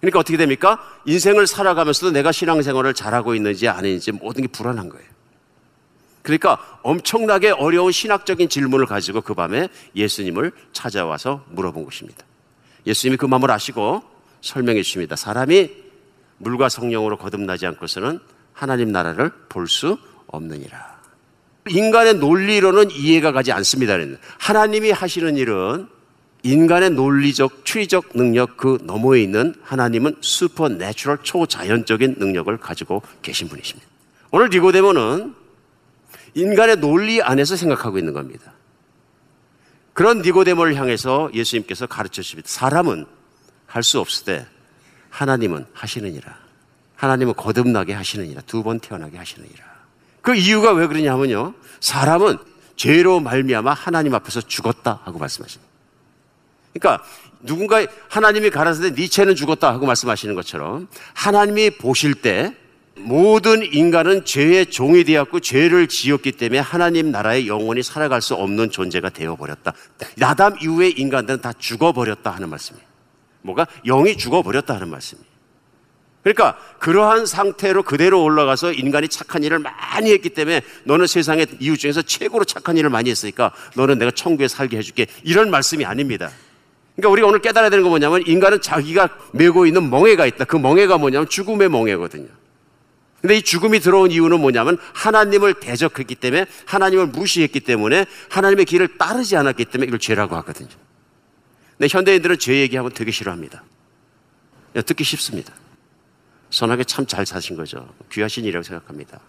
그러니까 0.00 0.18
어떻게 0.18 0.38
됩니까? 0.38 0.80
인생을 1.04 1.46
살아가면서도 1.46 2.12
내가 2.12 2.32
신앙생활을 2.32 2.94
잘하고 2.94 3.34
있는지 3.34 3.68
아닌지 3.68 4.12
모든 4.12 4.42
게 4.42 4.48
불안한 4.48 4.88
거예요. 4.88 5.06
그러니까 6.22 6.58
엄청나게 6.82 7.50
어려운 7.50 7.92
신학적인 7.92 8.48
질문을 8.48 8.86
가지고 8.86 9.20
그 9.20 9.34
밤에 9.34 9.68
예수님을 9.96 10.52
찾아와서 10.72 11.44
물어본 11.50 11.84
것입니다. 11.84 12.24
예수님이 12.86 13.16
그 13.16 13.26
마음을 13.26 13.50
아시고 13.50 14.02
설명해 14.42 14.82
주십니다. 14.82 15.16
사람이 15.16 15.70
물과 16.38 16.68
성령으로 16.68 17.18
거듭나지 17.18 17.66
않고서는 17.66 18.18
하나님 18.52 18.92
나라를 18.92 19.30
볼 19.48 19.66
수 19.66 19.98
없느니라. 20.26 21.00
인간의 21.68 22.14
논리로는 22.14 22.90
이해가 22.90 23.32
가지 23.32 23.52
않습니다. 23.52 23.96
하나님이 24.38 24.90
하시는 24.90 25.36
일은 25.36 25.88
인간의 26.42 26.90
논리적, 26.90 27.64
추리적 27.64 28.10
능력 28.14 28.56
그 28.56 28.78
너머에 28.82 29.22
있는 29.22 29.54
하나님은 29.62 30.16
supernatural 30.20 31.18
초자연적인 31.22 32.16
능력을 32.18 32.56
가지고 32.58 33.02
계신 33.20 33.48
분이십니다. 33.48 33.86
오늘 34.30 34.48
니고데모는 34.48 35.34
인간의 36.34 36.76
논리 36.76 37.20
안에서 37.22 37.56
생각하고 37.56 37.98
있는 37.98 38.12
겁니다. 38.12 38.52
그런 39.92 40.22
니고데모를 40.22 40.76
향해서 40.76 41.30
예수님께서 41.34 41.86
가르쳐 41.86 42.22
주십니다. 42.22 42.48
사람은 42.48 43.06
할 43.66 43.82
수 43.82 44.00
없을 44.00 44.24
때 44.24 44.46
하나님은 45.10 45.66
하시느니라. 45.72 46.36
하나님은 46.96 47.34
거듭나게 47.34 47.92
하시느니라. 47.92 48.42
두 48.42 48.62
번 48.62 48.80
태어나게 48.80 49.16
하시느니라. 49.16 49.64
그 50.22 50.34
이유가 50.34 50.72
왜 50.72 50.86
그러냐면요. 50.86 51.54
사람은 51.80 52.38
죄로 52.76 53.20
말미암아 53.20 53.72
하나님 53.72 54.14
앞에서 54.14 54.40
죽었다 54.40 55.00
하고 55.04 55.18
말씀하십니다. 55.18 55.70
그러니까 56.72 57.04
누군가 57.40 57.84
하나님이 58.08 58.50
가라사대 58.50 58.90
니체는 58.90 59.34
죽었다 59.34 59.72
하고 59.72 59.86
말씀하시는 59.86 60.34
것처럼 60.34 60.88
하나님이 61.14 61.70
보실 61.78 62.14
때 62.14 62.56
모든 63.02 63.62
인간은 63.62 64.24
죄의 64.24 64.66
종이 64.66 65.04
되었고 65.04 65.40
죄를 65.40 65.88
지었기 65.88 66.32
때문에 66.32 66.58
하나님 66.60 67.10
나라에 67.10 67.46
영원히 67.46 67.82
살아갈 67.82 68.22
수 68.22 68.34
없는 68.34 68.70
존재가 68.70 69.10
되어버렸다. 69.10 69.72
나담 70.16 70.56
이후의 70.60 70.92
인간들은 70.92 71.40
다 71.40 71.52
죽어버렸다 71.58 72.30
하는 72.30 72.48
말씀이에요. 72.48 72.84
뭐가? 73.42 73.66
영이 73.86 74.16
죽어버렸다 74.16 74.74
하는 74.74 74.88
말씀이에요. 74.88 75.30
그러니까 76.22 76.58
그러한 76.78 77.24
상태로 77.24 77.82
그대로 77.82 78.22
올라가서 78.22 78.72
인간이 78.72 79.08
착한 79.08 79.42
일을 79.42 79.58
많이 79.58 80.10
했기 80.10 80.28
때문에 80.28 80.60
너는 80.84 81.06
세상의 81.06 81.46
이웃 81.60 81.76
중에서 81.78 82.02
최고로 82.02 82.44
착한 82.44 82.76
일을 82.76 82.90
많이 82.90 83.08
했으니까 83.08 83.52
너는 83.74 83.98
내가 83.98 84.10
천국에 84.10 84.46
살게 84.46 84.76
해줄게. 84.76 85.06
이런 85.22 85.50
말씀이 85.50 85.84
아닙니다. 85.86 86.30
그러니까 86.96 87.12
우리가 87.12 87.28
오늘 87.28 87.40
깨달아야 87.40 87.70
되는 87.70 87.82
건 87.82 87.90
뭐냐면 87.90 88.22
인간은 88.26 88.60
자기가 88.60 89.08
메고 89.32 89.64
있는 89.64 89.88
멍해가 89.88 90.26
있다. 90.26 90.44
그 90.44 90.56
멍해가 90.56 90.98
뭐냐면 90.98 91.28
죽음의 91.28 91.70
멍해거든요. 91.70 92.28
근데 93.20 93.36
이 93.36 93.42
죽음이 93.42 93.80
들어온 93.80 94.10
이유는 94.10 94.40
뭐냐면 94.40 94.78
하나님을 94.94 95.54
대적했기 95.54 96.14
때문에 96.14 96.46
하나님을 96.64 97.08
무시했기 97.08 97.60
때문에 97.60 98.06
하나님의 98.30 98.64
길을 98.64 98.96
따르지 98.96 99.36
않았기 99.36 99.66
때문에 99.66 99.88
이걸 99.88 99.98
죄라고 99.98 100.36
하거든요. 100.36 100.68
근데 101.76 101.88
현대인들은 101.90 102.38
죄 102.38 102.60
얘기하면 102.60 102.92
되게 102.92 103.10
싫어합니다. 103.10 103.62
듣기 104.86 105.04
쉽습니다. 105.04 105.52
선하게 106.50 106.84
참 106.84 107.06
잘 107.06 107.26
사신 107.26 107.56
거죠. 107.56 107.88
귀하신 108.10 108.44
일이라고 108.44 108.62
생각합니다. 108.62 109.20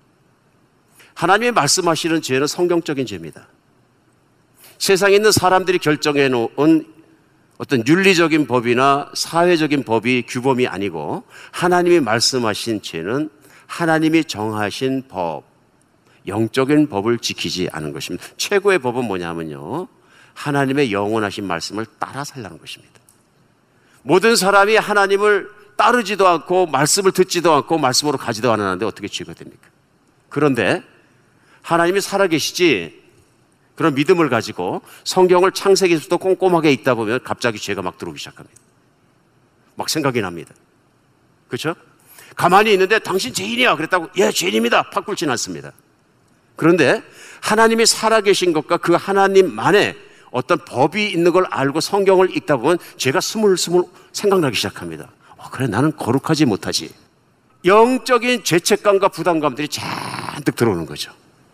하나님이 1.13 1.51
말씀하시는 1.51 2.21
죄는 2.21 2.47
성경적인 2.47 3.05
죄입니다. 3.05 3.47
세상에 4.77 5.15
있는 5.15 5.31
사람들이 5.31 5.79
결정해 5.79 6.29
놓은 6.29 6.85
어떤 7.57 7.87
윤리적인 7.87 8.47
법이나 8.47 9.11
사회적인 9.13 9.83
법이 9.83 10.23
규범이 10.27 10.65
아니고 10.65 11.23
하나님이 11.51 11.99
말씀하신 11.99 12.81
죄는 12.81 13.29
하나님이 13.71 14.25
정하신 14.25 15.07
법, 15.07 15.43
영적인 16.27 16.89
법을 16.89 17.19
지키지 17.19 17.69
않은 17.71 17.93
것입니다. 17.93 18.27
최고의 18.35 18.79
법은 18.79 19.05
뭐냐면요. 19.05 19.87
하나님의 20.33 20.91
영원하신 20.91 21.47
말씀을 21.47 21.85
따라 21.97 22.25
살라는 22.25 22.57
것입니다. 22.57 22.99
모든 24.03 24.35
사람이 24.35 24.75
하나님을 24.75 25.49
따르지도 25.77 26.27
않고 26.27 26.65
말씀을 26.65 27.13
듣지도 27.13 27.53
않고 27.53 27.77
말씀으로 27.77 28.17
가지도 28.17 28.51
않았는데 28.51 28.85
어떻게 28.85 29.07
죄가 29.07 29.33
됩니까? 29.33 29.69
그런데 30.27 30.83
하나님이 31.61 32.01
살아계시지 32.01 33.01
그런 33.75 33.95
믿음을 33.95 34.29
가지고 34.29 34.81
성경을 35.05 35.53
창세기부터 35.53 36.17
꼼꼼하게 36.17 36.73
읽다 36.73 36.93
보면 36.93 37.23
갑자기 37.23 37.57
죄가 37.57 37.81
막 37.81 37.97
들어오기 37.97 38.19
시작합니다. 38.19 38.59
막 39.75 39.89
생각이 39.89 40.19
납니다. 40.19 40.53
그렇죠? 41.47 41.73
가만히 42.35 42.73
있는데 42.73 42.99
당신 42.99 43.33
죄인이야 43.33 43.75
그랬다고 43.75 44.09
예 44.17 44.31
죄인입니다 44.31 44.89
팍 44.89 45.05
굴진 45.05 45.29
않습니다. 45.31 45.71
그런데 46.55 47.03
하나님이 47.41 47.85
살아계신 47.85 48.53
것과 48.53 48.77
그 48.77 48.93
하나님만의 48.93 49.95
어떤 50.31 50.57
법이 50.59 51.09
있는 51.09 51.31
걸 51.31 51.45
알고 51.49 51.81
성경을 51.81 52.35
읽다 52.37 52.57
보면 52.57 52.77
죄가 52.97 53.19
스물스물 53.19 53.83
생각나기 54.13 54.55
시작합니다. 54.55 55.09
어, 55.37 55.49
그래 55.49 55.67
나는 55.67 55.95
거룩하지 55.95 56.45
못하지. 56.45 56.93
영적인 57.65 58.43
죄책감과 58.43 59.09
부담감들이 59.09 59.67
잔뜩 59.67 60.55
들어오는 60.55 60.85
거죠. 60.85 61.11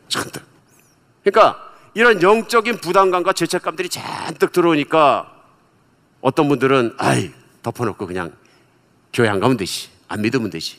잔뜩. 0.08 0.44
그러니까 1.24 1.60
이런 1.94 2.22
영적인 2.22 2.78
부담감과 2.78 3.34
죄책감들이 3.34 3.90
잔뜩 3.90 4.52
들어오니까 4.52 5.34
어떤 6.22 6.48
분들은 6.48 6.96
아이 6.98 7.32
덮어놓고 7.64 8.06
그냥 8.08 8.32
교회 9.12 9.28
안 9.28 9.40
가면 9.40 9.58
되지 9.58 9.90
안 10.08 10.22
믿으면 10.22 10.50
되지. 10.50 10.78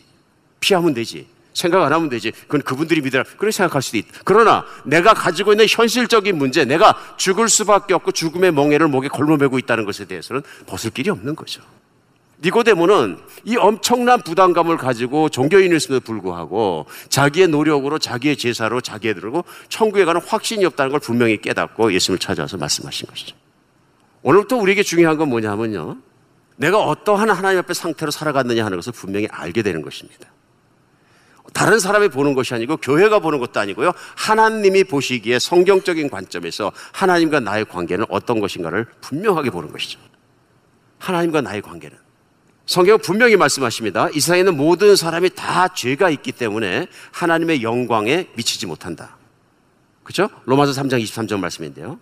피하면 0.60 0.94
되지. 0.94 1.26
생각 1.54 1.84
안 1.84 1.92
하면 1.92 2.08
되지. 2.08 2.30
그건 2.30 2.62
그분들이 2.62 3.00
믿으라. 3.00 3.24
그렇게 3.24 3.50
생각할 3.50 3.82
수도 3.82 3.98
있다 3.98 4.20
그러나 4.24 4.64
내가 4.84 5.12
가지고 5.12 5.52
있는 5.52 5.66
현실적인 5.68 6.38
문제 6.38 6.64
내가 6.64 6.96
죽을 7.16 7.48
수밖에 7.48 7.94
없고 7.94 8.12
죽음의 8.12 8.52
멍에를 8.52 8.88
목에 8.88 9.08
걸머매고 9.08 9.58
있다는 9.58 9.84
것에 9.84 10.04
대해서는 10.04 10.42
벗을 10.66 10.90
길이 10.90 11.10
없는 11.10 11.34
거죠. 11.34 11.62
니고데모는 12.40 13.18
이 13.44 13.56
엄청난 13.56 14.22
부담감을 14.22 14.76
가지고 14.76 15.28
종교인이었음에도 15.28 16.04
불구하고 16.04 16.86
자기의 17.08 17.48
노력으로 17.48 17.98
자기의 17.98 18.36
제사로 18.36 18.80
자기의 18.80 19.14
들고 19.14 19.44
천국에 19.68 20.04
가는 20.04 20.20
확신이 20.24 20.64
없다는 20.64 20.92
걸 20.92 21.00
분명히 21.00 21.40
깨닫고 21.40 21.92
예수님을 21.92 22.20
찾아와서 22.20 22.56
말씀하신 22.56 23.08
것이죠. 23.08 23.36
오늘부터 24.22 24.56
우리에게 24.56 24.84
중요한 24.84 25.16
건 25.16 25.28
뭐냐면요. 25.28 25.96
내가 26.58 26.82
어떠한 26.82 27.30
하나님 27.30 27.60
앞에 27.60 27.72
상태로 27.72 28.10
살아갔느냐 28.10 28.64
하는 28.64 28.76
것을 28.76 28.92
분명히 28.92 29.28
알게 29.30 29.62
되는 29.62 29.80
것입니다. 29.80 30.28
다른 31.54 31.78
사람이 31.78 32.08
보는 32.08 32.34
것이 32.34 32.54
아니고 32.54 32.76
교회가 32.76 33.20
보는 33.20 33.38
것도 33.38 33.58
아니고요. 33.58 33.92
하나님이 34.16 34.84
보시기에 34.84 35.38
성경적인 35.38 36.10
관점에서 36.10 36.72
하나님과 36.92 37.40
나의 37.40 37.64
관계는 37.64 38.04
어떤 38.10 38.40
것인가를 38.40 38.86
분명하게 39.00 39.50
보는 39.50 39.72
것이죠. 39.72 39.98
하나님과 40.98 41.40
나의 41.40 41.62
관계는 41.62 41.96
성경은 42.66 43.00
분명히 43.00 43.36
말씀하십니다. 43.36 44.10
이 44.10 44.20
세상에는 44.20 44.56
모든 44.56 44.94
사람이 44.94 45.30
다 45.30 45.68
죄가 45.68 46.10
있기 46.10 46.32
때문에 46.32 46.86
하나님의 47.12 47.62
영광에 47.62 48.28
미치지 48.34 48.66
못한다. 48.66 49.16
그렇죠? 50.02 50.28
로마서 50.44 50.72
3장 50.72 51.02
23절 51.02 51.38
말씀인데요. 51.38 51.98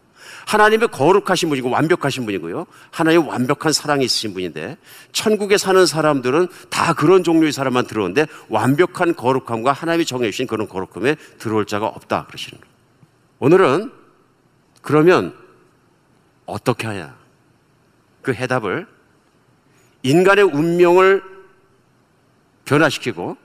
하나님의 0.47 0.89
거룩하신 0.89 1.49
분이고 1.49 1.71
완벽하신 1.71 2.25
분이고요. 2.25 2.67
하나님 2.91 3.27
완벽한 3.27 3.73
사랑이 3.73 4.05
있으신 4.05 4.35
분인데 4.35 4.77
천국에 5.13 5.59
사는 5.59 5.85
사람들은 5.85 6.49
다 6.71 6.93
그런 6.93 7.23
종류의 7.23 7.53
사람만 7.53 7.87
들어오는데 7.87 8.27
완벽한 8.49 9.15
거룩함과 9.15 9.73
하나님이 9.73 10.05
정해 10.07 10.31
주신 10.31 10.47
그런 10.47 10.69
거룩함에 10.69 11.17
들어올 11.39 11.67
자가 11.67 11.87
없다 11.87 12.27
그러시는 12.27 12.61
거예요. 12.61 12.75
오늘은 13.39 13.93
그러면 14.83 15.35
어떻게 16.47 16.87
하냐? 16.87 17.17
그 18.23 18.33
해답을 18.33 18.87
인간의 20.03 20.45
운명을 20.45 21.23
변화시키고 22.65 23.37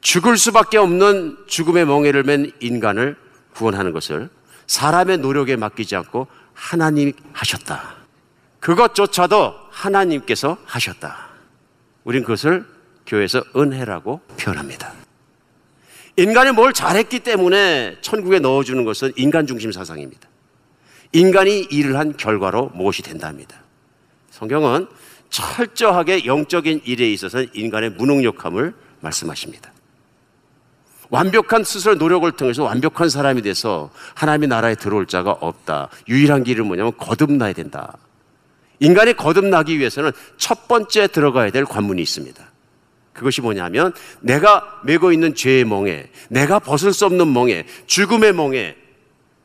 죽을 0.00 0.36
수밖에 0.36 0.76
없는 0.76 1.38
죽음의 1.46 1.86
멍에를 1.86 2.24
맨 2.24 2.52
인간을 2.60 3.16
구원하는 3.54 3.92
것을 3.92 4.28
사람의 4.66 5.18
노력에 5.18 5.56
맡기지 5.56 5.96
않고 5.96 6.26
하나님이 6.54 7.12
하셨다. 7.32 7.96
그것조차도 8.60 9.54
하나님께서 9.70 10.56
하셨다. 10.64 11.28
우린 12.04 12.22
그것을 12.22 12.64
교회에서 13.06 13.42
은혜라고 13.54 14.20
표현합니다. 14.38 14.92
인간이 16.16 16.52
뭘 16.52 16.72
잘했기 16.72 17.20
때문에 17.20 17.98
천국에 18.00 18.38
넣어주는 18.38 18.84
것은 18.84 19.12
인간 19.16 19.46
중심 19.46 19.72
사상입니다. 19.72 20.28
인간이 21.12 21.60
일을 21.70 21.98
한 21.98 22.16
결과로 22.16 22.70
무엇이 22.74 23.02
된답니다. 23.02 23.62
성경은 24.30 24.86
철저하게 25.28 26.24
영적인 26.24 26.82
일에 26.84 27.10
있어서는 27.12 27.48
인간의 27.52 27.90
무능력함을 27.90 28.74
말씀하십니다. 29.00 29.73
완벽한 31.14 31.62
스스로 31.62 31.94
노력을 31.94 32.30
통해서 32.32 32.64
완벽한 32.64 33.08
사람이 33.08 33.42
돼서 33.42 33.90
하나님의 34.14 34.48
나라에 34.48 34.74
들어올 34.74 35.06
자가 35.06 35.30
없다. 35.30 35.88
유일한 36.08 36.42
길은 36.42 36.66
뭐냐면 36.66 36.92
거듭나야 36.96 37.52
된다. 37.52 37.96
인간이 38.80 39.16
거듭나기 39.16 39.78
위해서는 39.78 40.10
첫 40.38 40.66
번째 40.66 41.06
들어가야 41.06 41.50
될 41.50 41.66
관문이 41.66 42.02
있습니다. 42.02 42.44
그것이 43.12 43.42
뭐냐면 43.42 43.92
내가 44.22 44.80
메고 44.82 45.12
있는 45.12 45.36
죄의 45.36 45.64
멍에, 45.64 46.10
내가 46.30 46.58
벗을 46.58 46.92
수 46.92 47.06
없는 47.06 47.32
멍에, 47.32 47.64
죽음의 47.86 48.32
멍에, 48.32 48.76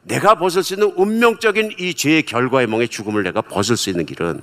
내가 0.01 0.34
벗을 0.34 0.63
수 0.63 0.73
있는 0.73 0.91
운명적인 0.95 1.75
이 1.77 1.93
죄의 1.93 2.23
결과의 2.23 2.65
멍에 2.65 2.88
죽음을 2.88 3.21
내가 3.21 3.43
벗을 3.43 3.77
수 3.77 3.91
있는 3.91 4.08
길은 4.08 4.41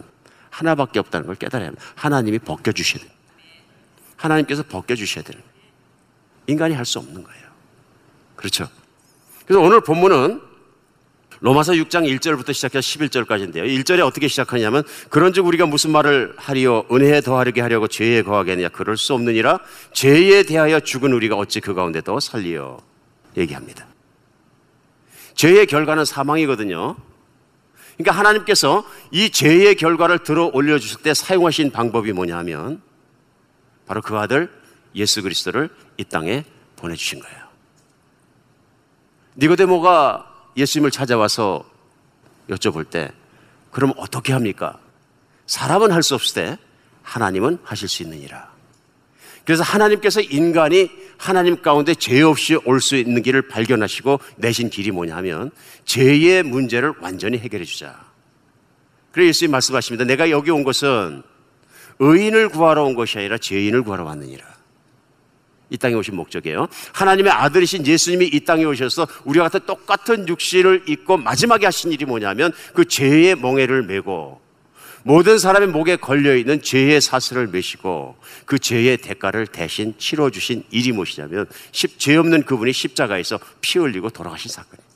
하나밖에 0.51 1.01
없다는 1.01 1.27
걸 1.27 1.35
깨달아야 1.35 1.67
합니다. 1.67 1.85
하나님이 1.97 2.39
벗겨주셔야 2.39 3.01
됩니다. 3.01 3.17
하나님께서 4.15 4.63
벗겨주셔야 4.63 5.25
거예요. 5.25 5.56
인간이 6.47 6.75
할 6.75 6.85
수 6.85 6.99
없는 6.99 7.23
거예요. 7.23 7.47
그렇죠? 8.37 8.69
그래서 9.47 9.61
오늘 9.61 9.81
본문은 9.81 10.41
로마서 11.41 11.73
6장 11.73 12.09
1절부터 12.19 12.55
시작해서 12.55 12.81
11절까지인데요. 12.81 13.65
1절에 13.67 14.05
어떻게 14.05 14.27
시작하냐면 14.29 14.85
그런즉 15.11 15.47
우리가 15.47 15.67
무슨 15.67 15.91
말을 15.91 16.35
하리요 16.37 16.87
은혜에 16.91 17.21
더하게 17.21 17.61
하려고 17.61 17.89
죄에 17.89 18.23
거하겠느냐 18.23 18.71
그럴 18.71 18.97
수 18.97 19.13
없느니라 19.15 19.61
죄에 19.93 20.45
대하여 20.45 20.81
죽은 20.81 21.13
우리가 21.13 21.37
어찌 21.37 21.61
그 21.61 21.75
가운데 21.75 22.01
더 22.01 22.21
살리요 22.21 22.79
얘기합니다. 23.37 23.87
죄의 25.35 25.67
결과는 25.67 26.07
사망이거든요. 26.07 26.97
그러니까 27.99 28.19
하나님께서 28.19 28.85
이 29.11 29.31
죄의 29.31 29.75
결과를 29.77 30.21
들어 30.21 30.51
올려 30.53 30.79
주실 30.79 31.03
때 31.03 31.13
사용하신 31.13 31.71
방법이 31.71 32.13
뭐냐면 32.13 32.81
바로 33.87 34.01
그 34.01 34.17
아들 34.17 34.51
예수 34.95 35.23
그리스도를 35.23 35.69
이 35.97 36.05
땅에 36.05 36.45
보내주신 36.77 37.21
거예요. 37.21 37.47
니고데모가 39.37 40.53
예수님을 40.57 40.91
찾아와서 40.91 41.65
여쭤볼 42.49 42.89
때 42.91 43.11
그럼 43.71 43.93
어떻게 43.97 44.33
합니까? 44.33 44.79
사람은 45.47 45.93
할 45.93 46.03
수 46.03 46.15
없을 46.15 46.35
때 46.35 46.59
하나님은 47.03 47.59
하실 47.63 47.89
수 47.89 48.03
있느니라. 48.03 48.51
그래서 49.45 49.63
하나님께서 49.63 50.21
인간이 50.21 50.91
하나님 51.19 51.63
가운데 51.63 51.95
죄 51.95 52.21
없이 52.23 52.57
올 52.65 52.81
수 52.81 52.97
있는 52.97 53.23
길을 53.23 53.49
발견하시고 53.49 54.21
내신 54.37 54.71
길이 54.71 54.91
뭐냐면 54.91 55.51
죄의 55.85 56.43
문제를 56.43 56.95
완전히 57.01 57.39
해결해 57.39 57.65
주자. 57.65 58.07
그래서 59.13 59.29
예수님 59.29 59.53
말씀하십니다. 59.53 60.05
내가 60.05 60.31
여기 60.31 60.51
온 60.51 60.65
것은 60.65 61.23
의인을 61.99 62.49
구하러 62.49 62.85
온 62.85 62.95
것이 62.95 63.19
아니라 63.19 63.39
죄인을 63.39 63.83
구하러 63.83 64.05
왔느니라. 64.05 64.45
이 65.71 65.77
땅에 65.77 65.95
오신 65.95 66.15
목적이에요. 66.15 66.69
하나님의 66.93 67.33
아들이신 67.33 67.87
예수님이 67.87 68.27
이 68.27 68.41
땅에 68.41 68.65
오셔서 68.65 69.07
우리와 69.25 69.49
같은 69.49 69.67
똑같은 69.67 70.29
육신을 70.29 70.85
입고 70.87 71.17
마지막에 71.17 71.67
하신 71.67 71.93
일이 71.93 72.05
뭐냐면 72.05 72.53
그 72.73 72.85
죄의 72.85 73.37
멍에를 73.37 73.83
메고 73.83 74.41
모든 75.03 75.39
사람의 75.39 75.69
목에 75.69 75.97
걸려 75.97 76.35
있는 76.35 76.61
죄의 76.61 77.01
사슬을 77.01 77.47
메시고 77.47 78.17
그 78.45 78.59
죄의 78.59 78.99
대가를 78.99 79.47
대신 79.47 79.95
치러 79.99 80.31
주신 80.31 80.65
일이 80.71 80.91
무엇이냐면 80.93 81.47
죄 81.73 82.17
없는 82.17 82.43
그분이 82.45 82.73
십자가에서 82.73 83.39
피 83.61 83.79
흘리고 83.79 84.11
돌아가신 84.11 84.51
사건이에요. 84.51 84.87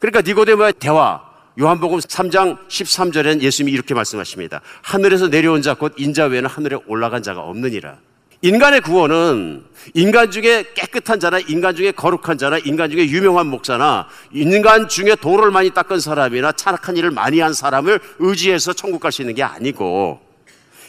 그러니까 0.00 0.22
니고데모의 0.22 0.74
대화 0.80 1.22
요한복음 1.60 1.98
3장 1.98 2.66
13절엔 2.68 3.40
예수님이 3.40 3.72
이렇게 3.72 3.94
말씀하십니다. 3.94 4.60
하늘에서 4.82 5.28
내려온 5.28 5.62
자 5.62 5.74
곧 5.74 5.94
인자 5.96 6.26
외에는 6.26 6.48
하늘에 6.48 6.76
올라간 6.86 7.22
자가 7.22 7.42
없느니라. 7.42 7.98
인간의 8.42 8.80
구원은 8.80 9.64
인간 9.94 10.30
중에 10.32 10.64
깨끗한 10.74 11.20
자나 11.20 11.38
인간 11.38 11.76
중에 11.76 11.92
거룩한 11.92 12.38
자나 12.38 12.58
인간 12.58 12.90
중에 12.90 13.06
유명한 13.06 13.46
목사나 13.46 14.08
인간 14.32 14.88
중에 14.88 15.14
도를 15.14 15.52
많이 15.52 15.70
닦은 15.70 16.00
사람이나 16.00 16.50
찬악한 16.52 16.96
일을 16.96 17.12
많이 17.12 17.38
한 17.40 17.52
사람을 17.52 18.00
의지해서 18.18 18.72
천국 18.72 19.00
갈 19.00 19.12
수 19.12 19.22
있는 19.22 19.36
게 19.36 19.44
아니고 19.44 20.20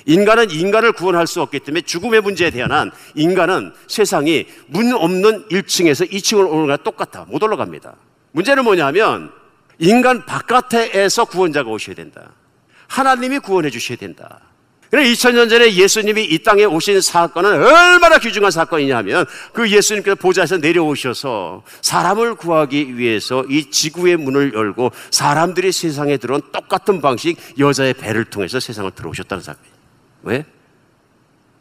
인간은 0.05 0.49
인간을 0.49 0.93
구원할 0.93 1.27
수 1.27 1.41
없기 1.41 1.59
때문에 1.59 1.81
죽음의 1.81 2.21
문제에 2.21 2.49
대한 2.49 2.91
인간은 3.13 3.71
세상이 3.87 4.47
문 4.67 4.91
없는 4.91 5.47
1층에서 5.49 6.09
2층을 6.11 6.49
오는 6.49 6.63
거랑 6.63 6.77
똑같아. 6.83 7.25
못 7.29 7.41
올라갑니다. 7.41 7.95
문제는 8.31 8.63
뭐냐면 8.63 9.31
인간 9.77 10.25
바깥에서 10.25 11.25
구원자가 11.25 11.69
오셔야 11.69 11.95
된다. 11.95 12.31
하나님이 12.87 13.39
구원해 13.39 13.69
주셔야 13.69 13.97
된다. 13.97 14.39
그래 14.93 15.05
2000년 15.05 15.49
전에 15.49 15.73
예수님이 15.73 16.23
이 16.23 16.43
땅에 16.43 16.65
오신 16.65 17.01
사건은 17.01 17.63
얼마나 17.63 18.19
귀중한 18.19 18.51
사건이냐면 18.51 19.25
그 19.51 19.71
예수님께서 19.71 20.13
보좌에서 20.13 20.57
내려오셔서 20.57 21.63
사람을 21.81 22.35
구하기 22.35 22.95
위해서 22.95 23.43
이 23.49 23.71
지구의 23.71 24.17
문을 24.17 24.53
열고 24.53 24.91
사람들이 25.09 25.71
세상에 25.71 26.17
들어온 26.17 26.43
똑같은 26.51 27.01
방식 27.01 27.37
여자의 27.57 27.95
배를 27.95 28.25
통해서 28.25 28.59
세상을 28.59 28.91
들어오셨다는 28.91 29.41
사건이에요. 29.41 29.75
왜? 30.21 30.45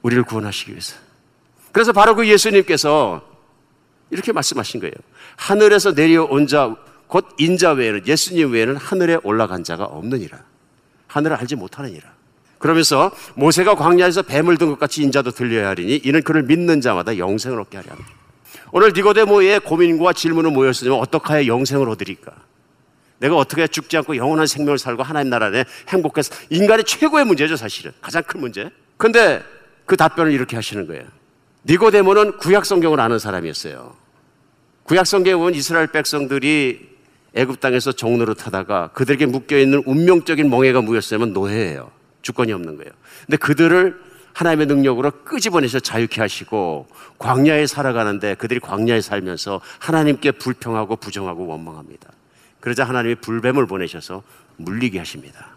우리를 0.02 0.24
구원하시기 0.24 0.72
위해서. 0.72 0.96
그래서 1.72 1.92
바로 1.92 2.14
그 2.14 2.28
예수님께서 2.28 3.26
이렇게 4.10 4.32
말씀하신 4.32 4.78
거예요. 4.80 4.92
하늘에서 5.36 5.92
내려온 5.92 6.46
자, 6.46 6.76
곧 7.06 7.28
인자 7.38 7.72
외에는, 7.72 8.06
예수님 8.06 8.52
외에는 8.52 8.76
하늘에 8.76 9.16
올라간 9.22 9.64
자가 9.64 9.84
없느니라. 9.84 10.38
하늘을 11.06 11.36
알지 11.36 11.56
못하느니라. 11.56 12.21
그러면서 12.62 13.10
모세가 13.34 13.74
광야에서 13.74 14.22
뱀을 14.22 14.56
든 14.56 14.70
것 14.70 14.78
같이 14.78 15.02
인자도 15.02 15.32
들려야 15.32 15.68
하리니 15.70 16.00
이는 16.04 16.22
그를 16.22 16.44
믿는 16.44 16.80
자마다 16.80 17.18
영생을 17.18 17.60
얻게 17.60 17.76
하려 17.78 17.90
합니다. 17.90 18.10
오늘 18.70 18.92
니고데모의 18.94 19.60
고민과 19.60 20.12
질문을 20.12 20.52
모였으면 20.52 20.98
어떻게 20.98 21.32
하여 21.32 21.46
영생을 21.46 21.88
얻으리까? 21.90 22.32
내가 23.18 23.36
어떻게 23.36 23.66
죽지 23.66 23.96
않고 23.98 24.16
영원한 24.16 24.46
생명을 24.46 24.78
살고 24.78 25.02
하나님 25.02 25.30
나라 25.30 25.50
내 25.50 25.64
행복해서 25.88 26.34
인간의 26.50 26.84
최고의 26.84 27.24
문제죠 27.24 27.56
사실은 27.56 27.92
가장 28.00 28.22
큰 28.22 28.40
문제. 28.40 28.70
근데 28.96 29.42
그 29.84 29.96
답변을 29.96 30.32
이렇게 30.32 30.56
하시는 30.56 30.86
거예요. 30.86 31.04
니고데모는 31.66 32.38
구약 32.38 32.64
성경을 32.64 33.00
아는 33.00 33.18
사람이었어요. 33.18 33.94
구약 34.84 35.06
성경에 35.06 35.52
이스라엘 35.54 35.88
백성들이 35.88 36.88
애굽 37.34 37.60
땅에서 37.60 37.92
종로를 37.92 38.34
타다가 38.34 38.88
그들에게 38.94 39.26
묶여 39.26 39.58
있는 39.58 39.82
운명적인 39.84 40.48
멍해가 40.48 40.80
무엇이냐면 40.80 41.32
노예예요. 41.32 42.01
주권이 42.22 42.52
없는 42.52 42.76
거예요. 42.76 42.90
근데 43.26 43.36
그들을 43.36 44.00
하나님의 44.32 44.66
능력으로 44.66 45.10
끄집어내서 45.24 45.80
자유케 45.80 46.20
하시고 46.20 46.88
광야에 47.18 47.66
살아가는데 47.66 48.34
그들이 48.36 48.60
광야에 48.60 49.00
살면서 49.00 49.60
하나님께 49.78 50.32
불평하고 50.32 50.96
부정하고 50.96 51.46
원망합니다. 51.46 52.08
그러자 52.60 52.84
하나님이 52.84 53.16
불뱀을 53.16 53.66
보내셔서 53.66 54.22
물리게 54.56 54.98
하십니다. 54.98 55.56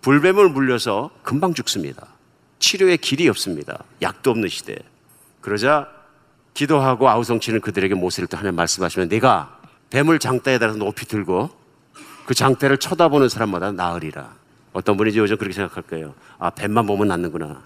불뱀을 0.00 0.48
물려서 0.48 1.10
금방 1.22 1.54
죽습니다. 1.54 2.06
치료의 2.58 2.98
길이 2.98 3.28
없습니다. 3.28 3.84
약도 4.00 4.30
없는 4.30 4.48
시대. 4.48 4.76
그러자 5.40 5.88
기도하고 6.54 7.08
아우성치는 7.08 7.60
그들에게 7.60 7.94
모세를 7.94 8.28
또 8.28 8.36
하나님 8.36 8.56
말씀하시면 8.56 9.08
내가 9.08 9.60
뱀을 9.90 10.18
장대에 10.18 10.58
달아서 10.58 10.78
높이 10.78 11.06
들고 11.06 11.50
그 12.26 12.34
장대를 12.34 12.78
쳐다보는 12.78 13.28
사람마다 13.28 13.72
나으리라. 13.72 14.41
어떤 14.72 14.96
분이 14.96 15.16
요즘 15.16 15.36
그렇게 15.36 15.54
생각할 15.54 15.82
거예요. 15.82 16.14
아, 16.38 16.50
뱀만 16.50 16.86
보면 16.86 17.08
낫는구나. 17.08 17.62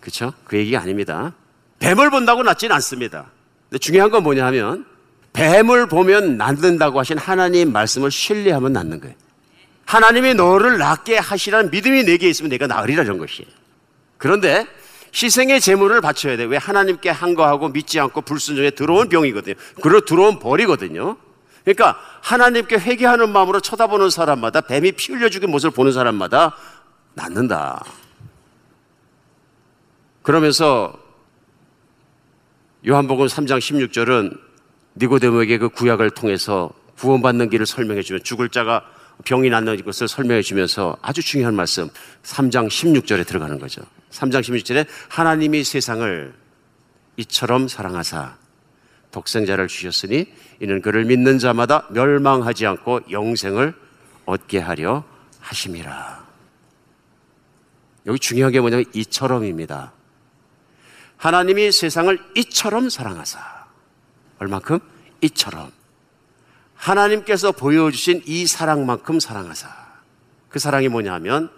그렇죠? 0.00 0.32
그 0.44 0.56
얘기가 0.56 0.80
아닙니다. 0.80 1.32
뱀을 1.78 2.10
본다고 2.10 2.42
낫지는 2.42 2.74
않습니다. 2.76 3.26
근데 3.68 3.78
중요한 3.78 4.10
건 4.10 4.22
뭐냐 4.22 4.44
하면 4.46 4.84
뱀을 5.32 5.86
보면 5.88 6.36
낫는다고 6.36 6.98
하신 6.98 7.18
하나님 7.18 7.72
말씀을 7.72 8.10
신뢰하면 8.10 8.72
낫는 8.72 9.00
거예요. 9.00 9.14
하나님이 9.86 10.34
너를 10.34 10.78
낫게 10.78 11.18
하시라는 11.18 11.70
믿음이 11.70 12.04
내게 12.04 12.28
있으면 12.28 12.50
내가 12.50 12.66
나으리라는 12.66 13.18
것이에요. 13.18 13.50
그런데 14.18 14.66
희생의 15.14 15.60
제물을 15.60 16.00
바쳐야 16.00 16.36
돼. 16.36 16.44
왜 16.44 16.56
하나님께 16.56 17.10
한 17.10 17.34
거하고 17.34 17.68
믿지 17.68 17.98
않고 18.00 18.22
불순종에 18.22 18.70
들어온 18.70 19.08
병이거든요. 19.08 19.54
그리고 19.82 20.00
들어온 20.02 20.38
벌이거든요. 20.38 21.16
그러니까 21.64 21.98
하나님께 22.22 22.76
회개하는 22.76 23.30
마음으로 23.30 23.60
쳐다보는 23.60 24.10
사람마다 24.10 24.60
뱀이 24.62 24.92
피 24.92 25.12
흘려 25.12 25.28
죽인 25.28 25.50
모습을 25.50 25.72
보는 25.72 25.92
사람마다 25.92 26.56
낫는다. 27.14 27.84
그러면서 30.22 30.98
요한복음 32.86 33.26
3장 33.26 33.58
16절은 33.58 34.38
니고데모에게 34.96 35.58
그 35.58 35.68
구약을 35.68 36.10
통해서 36.10 36.70
구원받는 36.98 37.50
길을 37.50 37.66
설명해 37.66 38.02
주면 38.02 38.22
죽을 38.22 38.48
자가 38.48 38.84
병이 39.24 39.50
낫는 39.50 39.84
것을 39.84 40.08
설명해 40.08 40.42
주면서 40.42 40.96
아주 41.00 41.22
중요한 41.22 41.54
말씀 41.54 41.88
3장 42.22 42.68
16절에 42.68 43.26
들어가는 43.26 43.58
거죠. 43.58 43.82
3장 44.10 44.40
16절에 44.40 44.86
하나님이 45.08 45.64
세상을 45.64 46.34
이처럼 47.16 47.68
사랑하사 47.68 48.36
독생자를 49.12 49.68
주셨으니 49.68 50.26
이는 50.60 50.82
그를 50.82 51.04
믿는 51.04 51.38
자마다 51.38 51.86
멸망하지 51.90 52.66
않고 52.66 53.02
영생을 53.10 53.74
얻게 54.26 54.58
하려 54.58 55.04
하심이라. 55.40 56.26
여기 58.06 58.18
중요한 58.18 58.52
게 58.52 58.60
뭐냐면 58.60 58.84
이처럼입니다. 58.92 59.92
하나님이 61.16 61.70
세상을 61.70 62.18
이처럼 62.36 62.90
사랑하사. 62.90 63.38
얼만큼? 64.38 64.80
이처럼. 65.20 65.70
하나님께서 66.74 67.52
보여주신 67.52 68.22
이 68.26 68.46
사랑만큼 68.46 69.20
사랑하사. 69.20 69.68
그 70.48 70.58
사랑이 70.58 70.88
뭐냐면 70.88 71.48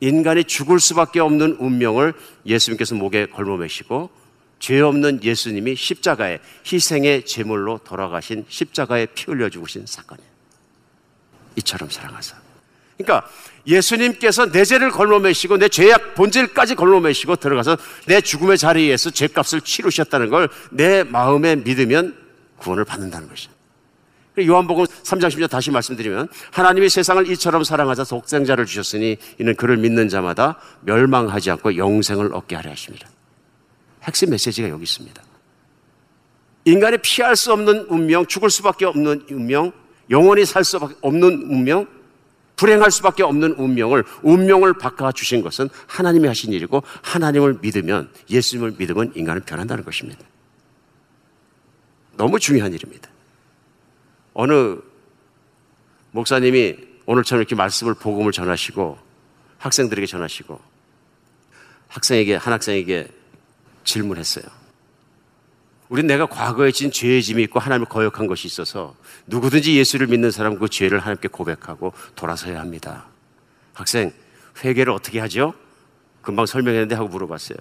인간이 0.00 0.44
죽을 0.44 0.80
수밖에 0.80 1.20
없는 1.20 1.56
운명을 1.60 2.14
예수님께서 2.46 2.94
목에 2.94 3.26
걸머 3.26 3.58
매시고 3.58 4.10
죄 4.62 4.80
없는 4.80 5.24
예수님이 5.24 5.74
십자가에 5.74 6.38
희생의 6.64 7.26
제물로 7.26 7.78
돌아가신 7.78 8.44
십자가에 8.48 9.06
피 9.06 9.24
흘려 9.24 9.50
죽으신 9.50 9.86
사건이에요. 9.86 10.30
이처럼 11.56 11.90
사랑하사. 11.90 12.36
그러니까 12.96 13.28
예수님께서 13.66 14.52
내 14.52 14.64
죄를 14.64 14.92
걸러매시고 14.92 15.58
내 15.58 15.68
죄악 15.68 16.14
본질까지 16.14 16.76
걸러매시고 16.76 17.36
들어가서 17.36 17.76
내 18.06 18.20
죽음의 18.20 18.56
자리에서 18.56 19.10
죄값을 19.10 19.62
치르셨다는 19.62 20.30
걸 20.30 20.48
내 20.70 21.02
마음에 21.02 21.56
믿으면 21.56 22.16
구원을 22.58 22.84
받는다는 22.84 23.28
것이죠. 23.28 23.50
요한복음 24.38 24.84
3장 24.84 25.26
10절 25.28 25.50
다시 25.50 25.72
말씀드리면 25.72 26.28
하나님이 26.52 26.88
세상을 26.88 27.28
이처럼 27.32 27.64
사랑하사 27.64 28.04
독생자를 28.04 28.66
주셨으니 28.66 29.16
이는 29.40 29.56
그를 29.56 29.76
믿는 29.76 30.08
자마다 30.08 30.60
멸망하지 30.82 31.50
않고 31.50 31.76
영생을 31.76 32.32
얻게 32.32 32.54
하려 32.54 32.70
하십니다. 32.70 33.08
핵심 34.02 34.30
메시지가 34.30 34.68
여기 34.68 34.82
있습니다. 34.82 35.22
인간이 36.64 36.98
피할 36.98 37.36
수 37.36 37.52
없는 37.52 37.86
운명, 37.88 38.26
죽을 38.26 38.50
수밖에 38.50 38.84
없는 38.84 39.26
운명, 39.30 39.72
영원히 40.10 40.44
살 40.44 40.64
수밖에 40.64 40.94
없는 41.00 41.50
운명, 41.50 41.86
불행할 42.56 42.90
수밖에 42.90 43.24
없는 43.24 43.52
운명을 43.52 44.04
운명을 44.22 44.74
바꿔 44.74 45.10
주신 45.10 45.42
것은 45.42 45.68
하나님이 45.88 46.28
하신 46.28 46.52
일이고 46.52 46.82
하나님을 47.02 47.58
믿으면 47.60 48.10
예수님을 48.30 48.74
믿으면 48.78 49.12
인간은 49.16 49.42
변한다는 49.42 49.84
것입니다. 49.84 50.20
너무 52.16 52.38
중요한 52.38 52.72
일입니다. 52.72 53.10
어느 54.34 54.76
목사님이 56.12 56.76
오늘처럼 57.06 57.40
이렇게 57.40 57.56
말씀을 57.56 57.94
복음을 57.94 58.30
전하시고 58.30 58.98
학생들에게 59.58 60.06
전하시고 60.06 60.60
학생에게 61.88 62.36
한 62.36 62.52
학생에게 62.52 63.08
질문했어요. 63.84 64.44
우린 65.88 66.06
내가 66.06 66.24
과거에 66.26 66.72
진 66.72 66.90
죄의 66.90 67.22
짐이 67.22 67.42
있고 67.44 67.60
하나님을 67.60 67.86
거역한 67.86 68.26
것이 68.26 68.46
있어서 68.46 68.94
누구든지 69.26 69.76
예수를 69.76 70.06
믿는 70.06 70.30
사람은 70.30 70.58
그 70.58 70.68
죄를 70.68 71.00
하나님께 71.00 71.28
고백하고 71.28 71.92
돌아서야 72.14 72.60
합니다. 72.60 73.04
학생, 73.74 74.12
회개를 74.64 74.92
어떻게 74.92 75.20
하죠? 75.20 75.52
금방 76.22 76.46
설명했는데 76.46 76.94
하고 76.94 77.08
물어봤어요. 77.08 77.58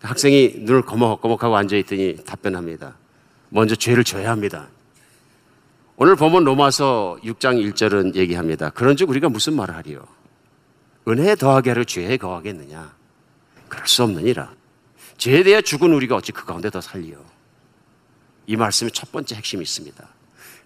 학생이 0.00 0.54
눈을 0.60 0.82
거먹거먹하고 0.82 1.56
앉아있더니 1.56 2.24
답변합니다. 2.24 2.96
먼저 3.50 3.74
죄를 3.74 4.04
져야 4.04 4.30
합니다. 4.30 4.68
오늘 5.96 6.16
보면 6.16 6.44
로마서 6.44 7.18
6장 7.22 7.62
1절은 7.74 8.14
얘기합니다. 8.16 8.70
그런즉 8.70 9.10
우리가 9.10 9.28
무슨 9.28 9.54
말을 9.54 9.74
하리요? 9.74 10.06
은혜에 11.06 11.34
더하게 11.34 11.70
하려 11.70 11.84
죄에 11.84 12.16
거하겠느냐? 12.16 12.94
그럴 13.68 13.86
수 13.86 14.02
없느니라. 14.02 14.50
죄에 15.20 15.42
대해 15.42 15.60
죽은 15.60 15.92
우리가 15.92 16.16
어찌 16.16 16.32
그 16.32 16.46
가운데 16.46 16.70
더 16.70 16.80
살리요? 16.80 17.22
이 18.46 18.56
말씀의 18.56 18.90
첫 18.90 19.12
번째 19.12 19.36
핵심이 19.36 19.62
있습니다. 19.62 20.08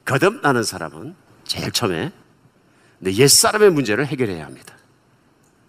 거듭나는 0.05 0.62
사람은 0.62 1.16
제일 1.42 1.72
처음에 1.72 2.12
내 3.00 3.12
옛사람의 3.12 3.70
문제를 3.70 4.07
해결해야 4.07 4.46
합니다. 4.46 4.76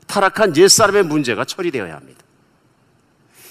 타락한 0.06 0.56
옛사람의 0.56 1.04
문제가 1.04 1.46
처리되어야 1.46 1.96
합니다. 1.96 2.24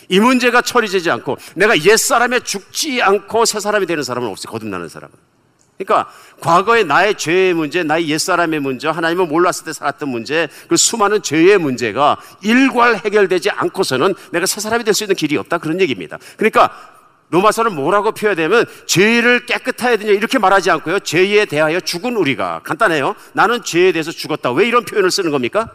이 0.08 0.20
문제가 0.20 0.62
처리되지 0.62 1.10
않고 1.10 1.36
내가 1.56 1.82
옛사람에 1.82 2.40
죽지 2.40 3.02
않고 3.02 3.44
새 3.44 3.58
사람이 3.58 3.86
되는 3.86 4.04
사람은 4.04 4.28
없어요. 4.28 4.52
거듭나는 4.52 4.88
사람은. 4.88 5.16
그러니까 5.76 6.10
과거의 6.40 6.84
나의 6.84 7.16
죄의 7.16 7.54
문제, 7.54 7.82
나의 7.82 8.08
옛사람의 8.08 8.60
문제, 8.60 8.88
하나님을 8.88 9.26
몰랐을 9.26 9.64
때 9.64 9.72
살았던 9.72 10.08
문제, 10.08 10.48
그 10.68 10.76
수많은 10.76 11.22
죄의 11.22 11.58
문제가 11.58 12.16
일괄 12.42 12.96
해결되지 12.96 13.50
않고서는 13.50 14.14
내가 14.30 14.46
새 14.46 14.60
사람이 14.60 14.84
될 14.84 14.94
수 14.94 15.02
있는 15.02 15.16
길이 15.16 15.36
없다 15.36 15.58
그런 15.58 15.80
얘기입니다. 15.80 16.18
그러니까 16.36 16.70
로마서는 17.30 17.74
뭐라고 17.74 18.12
표현되면 18.12 18.66
죄를 18.86 19.46
깨끗하야 19.46 19.96
되냐 19.96 20.12
이렇게 20.12 20.38
말하지 20.38 20.70
않고요. 20.70 21.00
죄에 21.00 21.46
대하여 21.46 21.80
죽은 21.80 22.16
우리가 22.16 22.60
간단해요. 22.62 23.16
나는 23.32 23.64
죄에 23.64 23.90
대해서 23.90 24.12
죽었다. 24.12 24.52
왜 24.52 24.68
이런 24.68 24.84
표현을 24.84 25.10
쓰는 25.10 25.32
겁니까? 25.32 25.68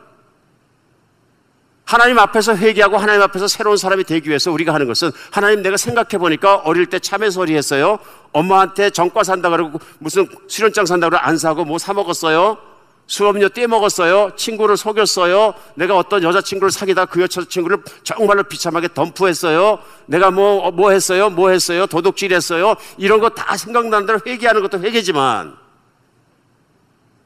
하나님 1.89 2.19
앞에서 2.19 2.55
회개하고 2.55 2.97
하나님 2.99 3.23
앞에서 3.23 3.47
새로운 3.47 3.75
사람이 3.75 4.03
되기 4.03 4.29
위해서 4.29 4.51
우리가 4.51 4.71
하는 4.75 4.85
것은 4.85 5.09
하나님 5.31 5.63
내가 5.63 5.75
생각해 5.75 6.19
보니까 6.19 6.57
어릴 6.57 6.85
때 6.85 6.99
참외 6.99 7.31
소리 7.31 7.55
했어요. 7.55 7.97
엄마한테 8.31 8.91
정과 8.91 9.23
산다 9.23 9.49
그러고 9.49 9.79
무슨 9.97 10.27
수련장 10.47 10.85
산다 10.85 11.09
그러고 11.09 11.25
안 11.25 11.39
사고 11.39 11.65
뭐 11.65 11.79
사 11.79 11.91
먹었어요. 11.95 12.59
수업료 13.07 13.49
떼 13.49 13.65
먹었어요. 13.65 14.33
친구를 14.35 14.77
속였어요. 14.77 15.55
내가 15.73 15.97
어떤 15.97 16.21
여자친구를 16.21 16.69
사귀다 16.69 17.05
그 17.05 17.23
여자친구를 17.23 17.79
정말로 18.03 18.43
비참하게 18.43 18.89
덤프했어요. 18.93 19.79
내가 20.05 20.29
뭐, 20.29 20.69
뭐 20.69 20.91
했어요? 20.91 21.31
뭐 21.31 21.49
했어요? 21.49 21.87
도둑질 21.87 22.31
했어요? 22.33 22.75
이런 22.99 23.19
거 23.19 23.29
다 23.29 23.57
생각나는 23.57 24.05
대로 24.05 24.19
회개하는 24.23 24.61
것도 24.61 24.79
회개지만 24.81 25.57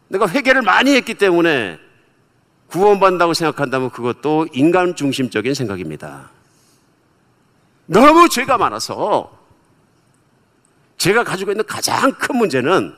내가 0.08 0.26
회개를 0.30 0.62
많이 0.62 0.96
했기 0.96 1.16
때문에 1.16 1.80
구원받는다고 2.74 3.36
생각한다면 3.36 3.92
그것도 3.92 4.48
인간 4.54 4.96
중심적인 4.96 5.54
생각입니다. 5.54 6.32
너무 7.86 8.28
죄가 8.28 8.58
많아서 8.58 9.32
제가 10.98 11.24
가지고 11.24 11.52
있는 11.52 11.66
가장 11.68 12.12
큰 12.14 12.38
문제는 12.38 12.96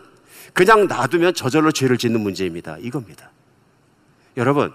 그냥 0.53 0.87
놔두면 0.87 1.33
저절로 1.33 1.73
죄를 1.73 1.97
짓는 1.97 2.21
문제입니다. 2.21 2.77
이겁니다. 2.79 3.31
여러분, 4.37 4.71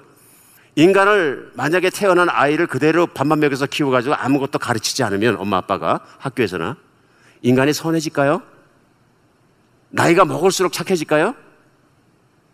인간을 0.75 1.53
만약에 1.55 1.89
태어난 1.89 2.29
아이를 2.29 2.67
그대로 2.67 3.07
밥만 3.07 3.41
먹여서 3.41 3.67
키워가지고 3.67 4.15
아무것도 4.17 4.59
가르치지 4.59 5.03
않으면 5.03 5.37
엄마 5.39 5.57
아빠가 5.57 6.01
학교에서나 6.19 6.77
인간이 7.41 7.73
선해질까요? 7.73 8.43
나이가 9.89 10.27
먹을수록 10.27 10.75
착해질까요? 10.75 11.35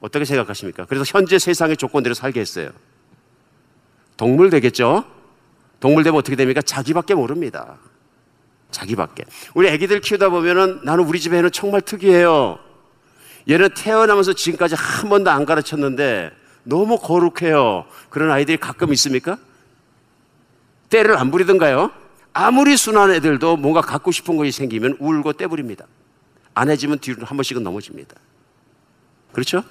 어떻게 0.06 0.24
생각하십니까? 0.24 0.86
그래서 0.86 1.04
현재 1.06 1.38
세상의 1.38 1.76
조건대로 1.76 2.14
살게 2.14 2.40
했어요. 2.40 2.70
동물 4.16 4.50
되겠죠? 4.50 5.04
동물 5.80 6.04
되면 6.04 6.18
어떻게 6.18 6.36
됩니까? 6.36 6.62
자기밖에 6.62 7.14
모릅니다. 7.14 7.76
자기밖에. 8.70 9.24
우리 9.54 9.68
애기들 9.68 10.00
키우다 10.00 10.28
보면은 10.28 10.80
나는 10.84 11.04
우리 11.04 11.18
집 11.18 11.34
애는 11.34 11.50
정말 11.50 11.80
특이해요. 11.80 12.58
얘는 13.48 13.70
태어나면서 13.76 14.32
지금까지 14.32 14.76
한 14.76 15.10
번도 15.10 15.30
안 15.30 15.44
가르쳤는데 15.44 16.30
너무 16.62 16.98
거룩해요. 16.98 17.86
그런 18.08 18.30
아이들이 18.30 18.56
가끔 18.56 18.92
있습니까? 18.92 19.38
때를 20.88 21.16
안 21.16 21.30
부리던가요? 21.30 21.90
아무리 22.32 22.76
순한 22.76 23.10
애들도 23.10 23.56
뭔가 23.56 23.80
갖고 23.80 24.12
싶은 24.12 24.36
것이 24.36 24.52
생기면 24.52 24.98
울고 25.00 25.32
떼부립니다. 25.32 25.86
안 26.54 26.70
해지면 26.70 27.00
뒤로 27.00 27.24
한 27.24 27.36
번씩은 27.36 27.62
넘어집니다. 27.62 28.14
그렇죠? 29.32 29.62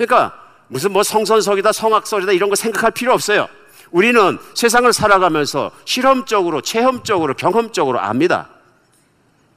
그러니까 0.00 0.34
무슨 0.68 0.92
뭐 0.92 1.02
성선설이다 1.02 1.72
성악설이다 1.72 2.32
이런 2.32 2.48
거 2.48 2.56
생각할 2.56 2.90
필요 2.92 3.12
없어요. 3.12 3.48
우리는 3.90 4.38
세상을 4.54 4.90
살아가면서 4.94 5.72
실험적으로 5.84 6.62
체험적으로 6.62 7.34
경험적으로 7.34 8.00
압니다. 8.00 8.48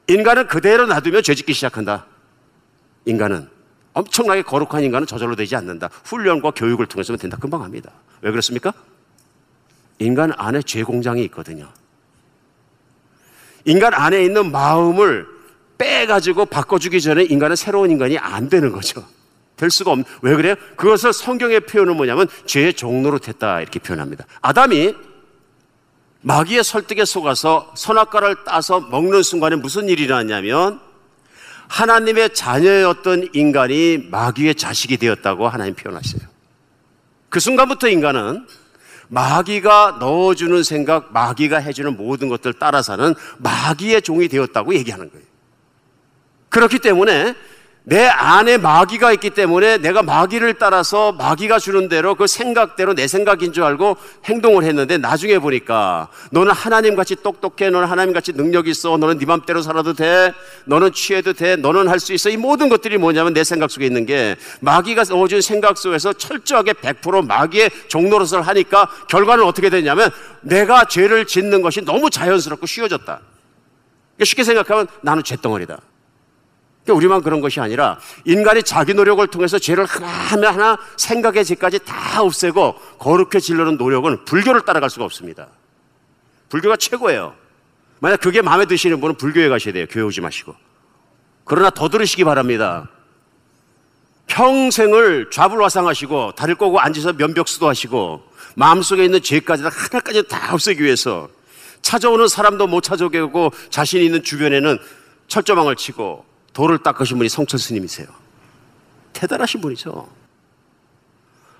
인간은 0.07 0.47
그대로 0.47 0.85
놔두면 0.85 1.23
죄짓기 1.23 1.53
시작한다. 1.53 2.07
인간은 3.05 3.47
엄청나게 3.93 4.41
거룩한 4.41 4.83
인간은 4.83 5.07
저절로 5.07 5.37
되지 5.37 5.55
않는다. 5.55 5.89
훈련과 6.03 6.51
교육을 6.51 6.87
통해서만 6.87 7.19
된다. 7.19 7.37
금방 7.39 7.61
합니다. 7.61 7.91
왜 8.21 8.29
그렇습니까? 8.31 8.73
인간 9.99 10.33
안에 10.35 10.61
죄 10.63 10.83
공장이 10.83 11.23
있거든요. 11.25 11.69
인간 13.63 13.93
안에 13.93 14.25
있는 14.25 14.51
마음을 14.51 15.25
빼가지고 15.77 16.47
바꿔주기 16.47 16.99
전에 16.99 17.23
인간은 17.23 17.55
새로운 17.55 17.91
인간이 17.91 18.17
안 18.17 18.49
되는 18.49 18.73
거죠. 18.73 19.05
될 19.57 19.69
수가 19.69 19.91
없. 19.91 19.99
왜 20.21 20.35
그래요? 20.35 20.55
그것을 20.75 21.13
성경의 21.13 21.61
표현은 21.61 21.95
뭐냐면 21.95 22.27
죄의 22.45 22.73
종로로 22.73 23.19
됐다 23.19 23.61
이렇게 23.61 23.79
표현합니다. 23.79 24.25
아담이 24.41 24.93
마귀의 26.21 26.63
설득에 26.63 27.05
속아서 27.05 27.71
선악과를 27.75 28.45
따서 28.45 28.79
먹는 28.79 29.23
순간에 29.23 29.55
무슨 29.55 29.89
일이 29.89 30.03
일어났냐면 30.03 30.79
하나님의 31.67 32.33
자녀였던 32.33 33.29
인간이 33.33 34.07
마귀의 34.09 34.55
자식이 34.55 34.97
되었다고 34.97 35.47
하나님 35.47 35.75
표현하세요. 35.75 36.21
그 37.29 37.39
순간부터 37.39 37.89
인간은 37.89 38.45
마귀가 39.09 39.97
넣어주는 39.99 40.63
생각, 40.63 41.11
마귀가 41.13 41.57
해주는 41.57 41.97
모든 41.97 42.29
것들 42.29 42.53
따라 42.53 42.81
사는 42.81 43.13
마귀의 43.39 44.01
종이 44.01 44.27
되었다고 44.27 44.73
얘기하는 44.75 45.09
거예요. 45.11 45.25
그렇기 46.49 46.79
때문에 46.79 47.35
내 47.85 48.05
안에 48.05 48.57
마귀가 48.57 49.11
있기 49.11 49.31
때문에 49.31 49.77
내가 49.77 50.03
마귀를 50.03 50.53
따라서 50.53 51.11
마귀가 51.11 51.59
주는 51.59 51.89
대로 51.89 52.15
그 52.15 52.27
생각대로 52.27 52.93
내 52.93 53.07
생각인 53.07 53.51
줄 53.51 53.63
알고 53.63 53.97
행동을 54.23 54.63
했는데 54.63 54.97
나중에 54.97 55.37
보니까 55.37 56.07
너는 56.31 56.53
하나님 56.53 56.95
같이 56.95 57.17
똑똑해, 57.17 57.69
너는 57.69 57.87
하나님 57.87 58.13
같이 58.13 58.31
능력 58.31 58.69
있어, 58.69 58.95
너는 58.97 59.17
네 59.17 59.25
맘대로 59.25 59.61
살아도 59.61 59.93
돼, 59.93 60.33
너는 60.65 60.93
취해도 60.93 61.33
돼, 61.33 61.57
너는 61.57 61.89
할 61.89 61.99
수 61.99 62.13
있어. 62.13 62.29
이 62.29 62.35
모든 62.35 62.67
것들이 62.67 62.97
뭐냐면 62.97 63.33
내 63.33 63.45
생각 63.45 63.71
속에 63.71 63.85
있는 63.85 64.05
게 64.05 64.35
마귀가 64.59 65.03
넣어준 65.03 65.39
생각 65.41 65.77
속에서 65.77 66.11
철저하게 66.11 66.73
100% 66.73 67.25
마귀의 67.27 67.69
종노릇을 67.87 68.41
하니까 68.41 68.89
결과는 69.07 69.45
어떻게 69.45 69.69
되냐면 69.69 70.09
내가 70.41 70.85
죄를 70.85 71.25
짓는 71.25 71.61
것이 71.61 71.81
너무 71.81 72.09
자연스럽고 72.09 72.65
쉬워졌다. 72.65 73.05
그러니까 73.05 74.25
쉽게 74.25 74.43
생각하면 74.43 74.87
나는 75.01 75.23
죄덩어리다. 75.23 75.79
그러니까 76.83 76.97
우리만 76.97 77.21
그런 77.21 77.41
것이 77.41 77.59
아니라 77.59 77.97
인간이 78.25 78.61
자기 78.61 78.93
노력을 78.93 79.25
통해서 79.27 79.57
죄를 79.57 79.85
하나하나 79.85 80.51
하나 80.51 80.77
생각의 80.97 81.45
죄까지 81.45 81.79
다 81.85 82.21
없애고 82.21 82.75
거룩해지려는 82.99 83.77
노력은 83.77 84.25
불교를 84.25 84.61
따라갈 84.61 84.89
수가 84.89 85.05
없습니다. 85.05 85.47
불교가 86.49 86.75
최고예요. 86.75 87.35
만약 87.99 88.19
그게 88.19 88.41
마음에 88.41 88.65
드시는 88.65 88.99
분은 88.99 89.15
불교에 89.15 89.47
가셔야 89.47 89.73
돼요. 89.73 89.85
교회 89.89 90.03
오지 90.03 90.19
마시고. 90.19 90.53
그러나 91.45 91.69
더 91.69 91.87
들으시기 91.87 92.25
바랍니다. 92.25 92.89
평생을 94.27 95.29
좌불화상하시고 95.31 96.33
다리를 96.33 96.55
꼬고 96.55 96.79
앉아서 96.79 97.13
면벽수도 97.13 97.67
하시고 97.67 98.23
마음속에 98.55 99.05
있는 99.05 99.21
죄까지 99.21 99.63
하나까지 99.63 100.27
다 100.27 100.53
없애기 100.53 100.83
위해서 100.83 101.29
찾아오는 101.81 102.27
사람도 102.27 102.67
못 102.67 102.81
찾아오게 102.81 103.19
하고 103.19 103.51
자신이 103.69 104.05
있는 104.05 104.23
주변에는 104.23 104.79
철조망을 105.27 105.75
치고 105.75 106.25
돌을 106.53 106.79
닦으신 106.79 107.17
분이 107.17 107.29
성철 107.29 107.59
스님이세요. 107.59 108.07
대단하신 109.13 109.61
분이죠. 109.61 110.07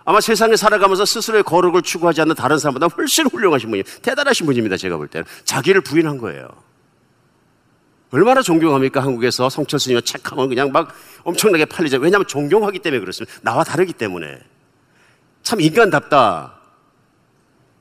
아마 0.05 0.19
세상에 0.21 0.55
살아가면서 0.55 1.05
스스로의 1.05 1.43
거룩을 1.43 1.81
추구하지 1.81 2.21
않는 2.21 2.35
다른 2.35 2.57
사람보다 2.57 2.87
훨씬 2.87 3.25
훌륭하신 3.27 3.69
분이에요. 3.69 3.83
대단하신 4.01 4.45
분입니다. 4.45 4.77
제가 4.77 4.97
볼 4.97 5.07
때는. 5.07 5.25
자기를 5.45 5.81
부인한 5.81 6.17
거예요. 6.17 6.47
얼마나 8.11 8.41
존경합니까? 8.41 9.01
한국에서 9.01 9.49
성철 9.49 9.79
스님의 9.79 10.03
책하면 10.03 10.49
그냥 10.49 10.71
막 10.71 10.93
엄청나게 11.23 11.65
팔리죠. 11.65 11.97
왜냐하면 11.97 12.27
존경하기 12.27 12.79
때문에 12.79 12.99
그렇습니다. 12.99 13.33
나와 13.41 13.63
다르기 13.63 13.93
때문에. 13.93 14.39
참 15.41 15.59
인간답다. 15.61 16.53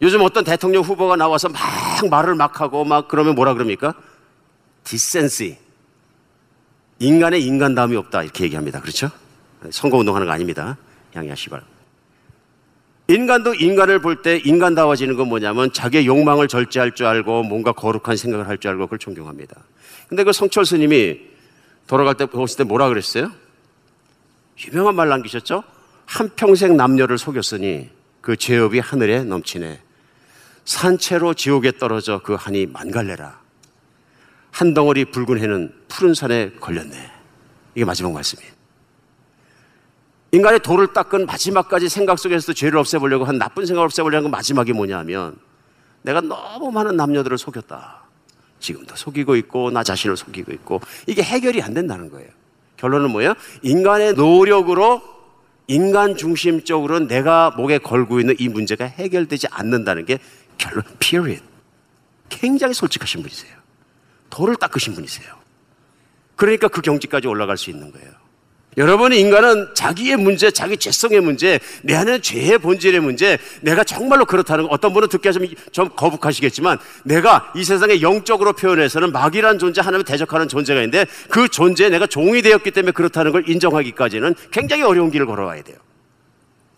요즘 0.01 0.23
어떤 0.23 0.43
대통령 0.43 0.83
후보가 0.83 1.17
나와서 1.17 1.49
막 1.49 1.61
말을 2.11 2.35
막 2.35 2.61
하고 2.61 2.85
막 2.85 3.09
그러면 3.09 3.35
뭐라 3.35 3.53
그럽니까? 3.55 3.95
디센시. 4.85 5.59
인간의 7.03 7.44
인간다움이 7.44 7.96
없다 7.96 8.22
이렇게 8.22 8.44
얘기합니다. 8.44 8.80
그렇죠? 8.80 9.11
선거운동하는 9.70 10.26
거 10.26 10.32
아닙니다. 10.32 10.78
바랍니다. 11.12 11.66
인간도 13.09 13.55
인간을 13.55 13.98
볼 14.00 14.22
때 14.22 14.40
인간다워지는 14.42 15.16
건 15.16 15.28
뭐냐면 15.28 15.72
자기의 15.72 16.07
욕망을 16.07 16.46
절제할 16.46 16.92
줄 16.94 17.07
알고 17.07 17.42
뭔가 17.42 17.72
거룩한 17.72 18.16
생각을 18.16 18.46
할 18.46 18.57
줄 18.59 18.70
알고 18.70 18.86
그걸 18.86 18.98
존경합니다. 19.00 19.57
근데 20.09 20.22
그 20.22 20.32
성철 20.32 20.64
스님이 20.64 21.18
돌아갈 21.88 22.14
때 22.14 22.26
보실 22.26 22.59
때 22.59 22.64
뭐라 22.64 22.88
그랬어요? 22.88 23.32
유명한 24.68 24.94
말 24.94 25.09
남기셨죠? 25.09 25.64
한평생 26.07 26.76
남녀를 26.76 27.18
속였으니 27.18 27.90
그 28.20 28.36
죄업이 28.36 28.78
하늘에 28.78 29.24
넘치네. 29.24 29.80
산채로 30.64 31.34
지옥에 31.34 31.72
떨어져 31.72 32.20
그 32.22 32.34
한이 32.34 32.66
만갈래라. 32.66 33.41
한 34.53 34.74
덩어리 34.74 35.07
붉은 35.07 35.40
해는 35.40 35.74
푸른 35.88 36.14
산에 36.14 36.53
걸렸네. 36.61 37.11
이게 37.74 37.84
마지막 37.84 38.12
말씀이에요. 38.12 38.53
인간의 40.30 40.61
돌을 40.61 40.92
닦은 40.92 41.26
마지막까지 41.26 41.88
생각 41.88 42.18
속에서 42.18 42.53
죄를 42.53 42.78
없애보려고 42.78 43.24
한 43.24 43.38
나쁜 43.38 43.66
생각을 43.66 43.86
없애보려는 43.86 44.24
건 44.24 44.30
마지막이 44.30 44.72
뭐냐 44.72 44.98
하면 45.00 45.36
내가 46.03 46.20
너무 46.20 46.70
많은 46.70 46.96
남녀들을 46.96 47.36
속였다. 47.36 48.03
지금도 48.61 48.94
속이고 48.94 49.36
있고 49.36 49.70
나 49.70 49.82
자신을 49.82 50.16
속이고 50.16 50.53
있고 50.53 50.80
이게 51.07 51.22
해결이 51.22 51.61
안 51.62 51.74
된다는 51.74 52.11
거예요. 52.11 52.28
결론은 52.76 53.11
뭐예요? 53.11 53.34
인간의 53.62 54.14
노력으로 54.14 55.03
인간 55.66 56.16
중심적으로 56.16 57.00
내가 57.00 57.50
목에 57.50 57.78
걸고 57.78 58.20
있는 58.20 58.36
이 58.38 58.48
문제가 58.48 58.84
해결되지 58.84 59.48
않는다는 59.50 60.05
게 60.05 60.18
결론, 60.59 60.84
period. 60.98 61.42
굉장히 62.28 62.74
솔직하신 62.74 63.22
분이세요. 63.22 63.62
돌을 64.33 64.57
닦으신 64.57 64.95
분이세요. 64.95 65.28
그러니까 66.37 66.68
그 66.68 66.80
경지까지 66.80 67.28
올라갈 67.28 67.57
수 67.57 67.70
있는 67.70 67.93
거예요. 67.93 68.11
여러분의 68.78 69.20
인간은 69.20 69.74
자기의 69.74 70.16
문제, 70.16 70.51
자기 70.51 70.78
죄성의 70.78 71.20
문제, 71.20 71.61
내 71.83 71.95
안에 71.95 72.22
죄의 72.22 72.57
본질의 72.57 73.01
문제, 73.01 73.37
내가 73.61 73.85
정말로 73.85 74.24
그렇다는 74.24 74.64
거, 74.64 74.70
어떤 74.72 74.95
분은 74.95 75.09
듣기가 75.09 75.33
좀, 75.33 75.47
좀 75.70 75.91
거북하시겠지만, 75.91 76.78
내가 77.05 77.53
이 77.55 77.64
세상에 77.64 78.01
영적으로 78.01 78.55
표현해서는 78.55 79.12
마귀란 79.12 79.59
존재, 79.59 79.83
하나님을 79.83 80.07
대적하는 80.07 80.49
존재가 80.49 80.80
있는데, 80.80 81.05
그 81.28 81.49
존재에 81.49 81.91
내가 81.91 82.07
종이 82.07 82.41
되었기 82.41 82.70
때문에 82.70 82.93
그렇다는 82.93 83.33
걸 83.33 83.47
인정하기까지는 83.47 84.35
굉장히 84.51 84.83
어려운 84.85 85.11
길을 85.11 85.26
걸어와야 85.26 85.62
돼요. 85.62 85.76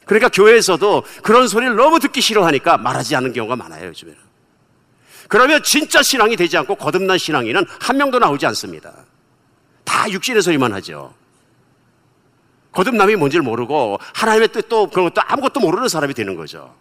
그러니까 0.05 0.29
교회에서도 0.31 1.05
그런 1.23 1.47
소리를 1.47 1.77
너무 1.77 2.01
듣기 2.01 2.21
싫어하니까 2.21 2.77
말하지 2.79 3.15
않는 3.15 3.33
경우가 3.33 3.55
많아요, 3.55 3.87
요즘에는. 3.91 4.24
그러면 5.29 5.63
진짜 5.63 6.03
신앙이 6.03 6.37
되지 6.37 6.57
않고 6.59 6.77
거듭난 6.77 7.19
신앙인은 7.19 7.65
한 7.81 7.97
명도 7.97 8.19
나오지 8.19 8.47
않습니다. 8.47 8.93
다 9.85 10.11
육신의 10.11 10.43
소리만 10.43 10.73
하죠. 10.75 11.15
거듭남이 12.73 13.17
뭔지를 13.17 13.43
모르고 13.43 13.99
하나님의 14.15 14.49
뜻도 14.49 14.91
그런 14.91 15.07
것도 15.07 15.23
아무것도 15.27 15.61
모르는 15.61 15.89
사람이 15.89 16.13
되는 16.15 16.35
거죠. 16.35 16.75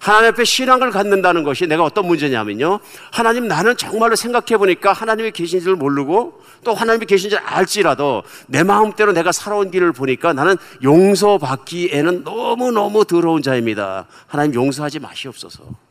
하나님 0.00 0.28
앞에 0.30 0.44
신앙을 0.44 0.90
갖는다는 0.90 1.42
것이 1.42 1.66
내가 1.66 1.82
어떤 1.82 2.06
문제냐면요. 2.06 2.78
하나님 3.10 3.48
나는 3.48 3.76
정말로 3.76 4.14
생각해 4.14 4.56
보니까 4.56 4.92
하나님이 4.92 5.32
계신 5.32 5.60
줄 5.60 5.76
모르고 5.76 6.40
또 6.62 6.74
하나님이 6.74 7.06
계신 7.06 7.30
줄 7.30 7.38
알지라도 7.40 8.22
내 8.46 8.62
마음대로 8.62 9.12
내가 9.12 9.32
살아온 9.32 9.70
길을 9.70 9.92
보니까 9.92 10.32
나는 10.32 10.56
용서받기에는 10.82 12.22
너무너무 12.24 13.04
더러운 13.04 13.42
자입니다. 13.42 14.06
하나님 14.26 14.54
용서하지 14.54 15.00
마시옵소서. 15.00 15.87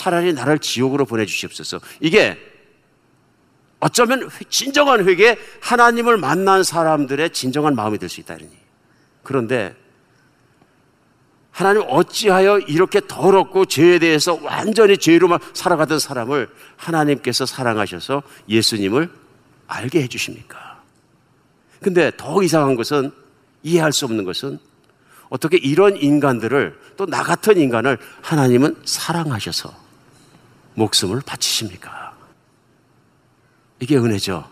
차라리 0.00 0.32
나를 0.32 0.58
지옥으로 0.58 1.04
보내주시옵소서. 1.04 1.78
이게 2.00 2.38
어쩌면 3.80 4.30
진정한 4.48 5.06
회개, 5.06 5.36
하나님을 5.60 6.16
만난 6.16 6.62
사람들의 6.64 7.30
진정한 7.30 7.74
마음이 7.74 7.98
될 7.98 8.08
수 8.08 8.20
있다. 8.20 8.34
이러니. 8.34 8.52
그런데 9.22 9.76
하나님 11.50 11.82
어찌하여 11.86 12.60
이렇게 12.60 13.02
더럽고 13.06 13.66
죄에 13.66 13.98
대해서 13.98 14.38
완전히 14.42 14.96
죄로만 14.96 15.38
살아가던 15.52 15.98
사람을 15.98 16.48
하나님께서 16.76 17.44
사랑하셔서 17.44 18.22
예수님을 18.48 19.10
알게 19.66 20.02
해주십니까? 20.04 20.80
근데 21.82 22.10
더 22.16 22.42
이상한 22.42 22.74
것은 22.74 23.10
이해할 23.62 23.92
수 23.92 24.06
없는 24.06 24.24
것은 24.24 24.58
어떻게 25.28 25.58
이런 25.58 25.96
인간들을 25.96 26.78
또 26.96 27.04
나 27.06 27.22
같은 27.22 27.58
인간을 27.58 27.98
하나님은 28.22 28.76
사랑하셔서 28.86 29.89
목숨을 30.80 31.20
바치십니까? 31.24 32.12
이게 33.80 33.96
은혜죠. 33.96 34.48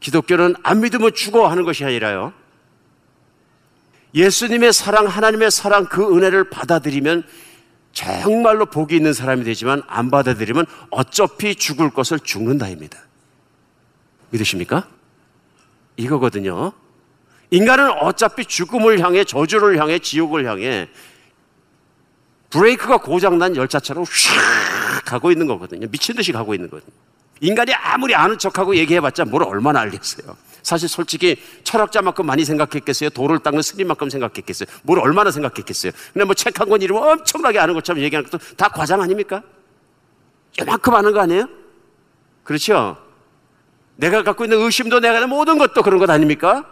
기독교는 0.00 0.54
안 0.62 0.80
믿으면 0.80 1.14
죽어 1.14 1.48
하는 1.48 1.64
것이 1.64 1.84
아니라요. 1.84 2.32
예수님의 4.14 4.72
사랑, 4.72 5.06
하나님의 5.06 5.50
사랑 5.50 5.86
그 5.86 6.16
은혜를 6.16 6.50
받아들이면 6.50 7.24
정말로 7.92 8.66
복이 8.66 8.94
있는 8.94 9.12
사람이 9.12 9.44
되지만 9.44 9.82
안 9.86 10.10
받아들이면 10.10 10.66
어차피 10.90 11.56
죽을 11.56 11.90
것을 11.90 12.20
죽는다입니다. 12.20 12.98
믿으십니까? 14.30 14.88
이거거든요. 15.96 16.72
인간은 17.50 17.90
어차피 18.00 18.44
죽음을 18.44 19.00
향해 19.00 19.24
저주를 19.24 19.80
향해 19.80 19.98
지옥을 19.98 20.46
향해 20.46 20.88
브레이크가 22.50 22.98
고장난 22.98 23.54
열차처럼 23.56 24.04
휙 24.04 25.04
가고 25.04 25.30
있는 25.30 25.46
거거든요. 25.46 25.86
미친 25.90 26.14
듯이 26.16 26.32
가고 26.32 26.54
있는 26.54 26.68
거거든요. 26.70 26.92
인간이 27.40 27.72
아무리 27.74 28.14
아는 28.14 28.38
척하고 28.38 28.74
얘기해봤자 28.76 29.24
뭘 29.26 29.42
얼마나 29.44 29.80
알겠어요. 29.80 30.36
사실 30.62 30.88
솔직히 30.88 31.36
철학자만큼 31.62 32.26
많이 32.26 32.44
생각했겠어요? 32.44 33.10
돌을 33.10 33.38
닦는 33.38 33.62
스님만큼 33.62 34.10
생각했겠어요? 34.10 34.68
뭘 34.82 34.98
얼마나 34.98 35.30
생각했겠어요? 35.30 35.92
근데 36.12 36.24
뭐 36.24 36.34
책 36.34 36.58
한 36.58 36.68
권 36.68 36.82
이름은 36.82 37.00
엄청나게 37.02 37.58
아는 37.58 37.74
것처럼 37.74 38.02
얘기하는 38.02 38.28
것도 38.28 38.42
다 38.56 38.68
과장 38.68 39.00
아닙니까? 39.00 39.42
이만큼 40.60 40.94
아는 40.94 41.12
거 41.12 41.20
아니에요? 41.20 41.48
그렇죠? 42.42 42.96
내가 43.96 44.22
갖고 44.22 44.44
있는 44.44 44.58
의심도 44.60 45.00
내가 45.00 45.26
모든 45.26 45.58
것도 45.58 45.82
그런 45.82 45.98
것 45.98 46.10
아닙니까? 46.10 46.64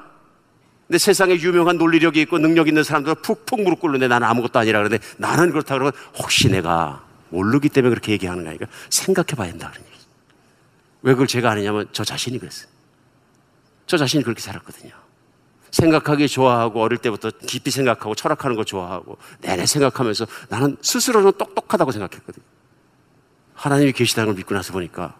근데 0.87 0.99
세상에 0.99 1.35
유명한 1.35 1.79
논리력이 1.79 2.21
있고 2.23 2.39
능력 2.39 2.69
있는 2.69 2.85
사람들은 2.85 3.17
푹푹 3.23 3.63
무릎 3.63 3.81
꿇는데 3.81 4.07
나는 4.07 4.27
아무것도 4.29 4.59
아니라 4.59 4.79
그러는데 4.79 5.05
나는 5.17 5.51
그렇다 5.51 5.75
그러면 5.75 5.93
혹시 6.17 6.49
내가 6.49 7.05
모르기 7.31 7.69
때문에 7.69 7.91
그렇게 7.91 8.13
얘기하는 8.13 8.45
거 8.45 8.51
아니까 8.51 8.67
생각해 8.91 9.35
봐야 9.37 9.51
된다 9.51 9.71
그런 9.73 9.85
얘기. 9.85 9.97
왜 11.03 11.13
그걸 11.13 11.27
제가 11.27 11.51
아느냐면 11.51 11.89
저 11.93 12.05
자신이 12.05 12.39
그랬어요. 12.39 12.69
저 13.87 13.97
자신이 13.97 14.23
그렇게 14.23 14.41
살았거든요. 14.41 14.93
생각하기 15.73 16.29
좋아하고 16.29 16.81
어릴 16.81 16.99
때부터 16.99 17.31
깊이 17.47 17.71
생각하고 17.73 18.15
철학하는 18.15 18.57
거 18.57 18.65
좋아하고 18.65 19.19
내내 19.41 19.67
생각하면서 19.67 20.27
나는 20.49 20.77
스스로는 20.81 21.33
똑똑하다고 21.33 21.91
생각했거든요. 21.91 22.45
하나님이 23.55 23.93
계시다는 23.93 24.29
걸 24.29 24.37
믿고 24.37 24.55
나서 24.55 24.73
보니까 24.73 25.17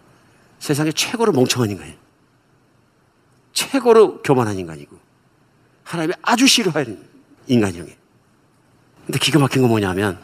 세상에 0.61 0.93
최고로 0.93 1.33
멍청한 1.33 1.71
인간이에요. 1.71 1.97
최고로 3.53 4.23
교만한 4.23 4.59
인간이고 4.59 5.06
하나님이 5.87 6.15
아주 6.23 6.47
싫어하는 6.49 7.01
인간형이에요. 7.47 7.97
근데 9.07 9.19
기가 9.21 9.39
막힌 9.39 9.63
건 9.63 9.71
뭐냐면 9.71 10.21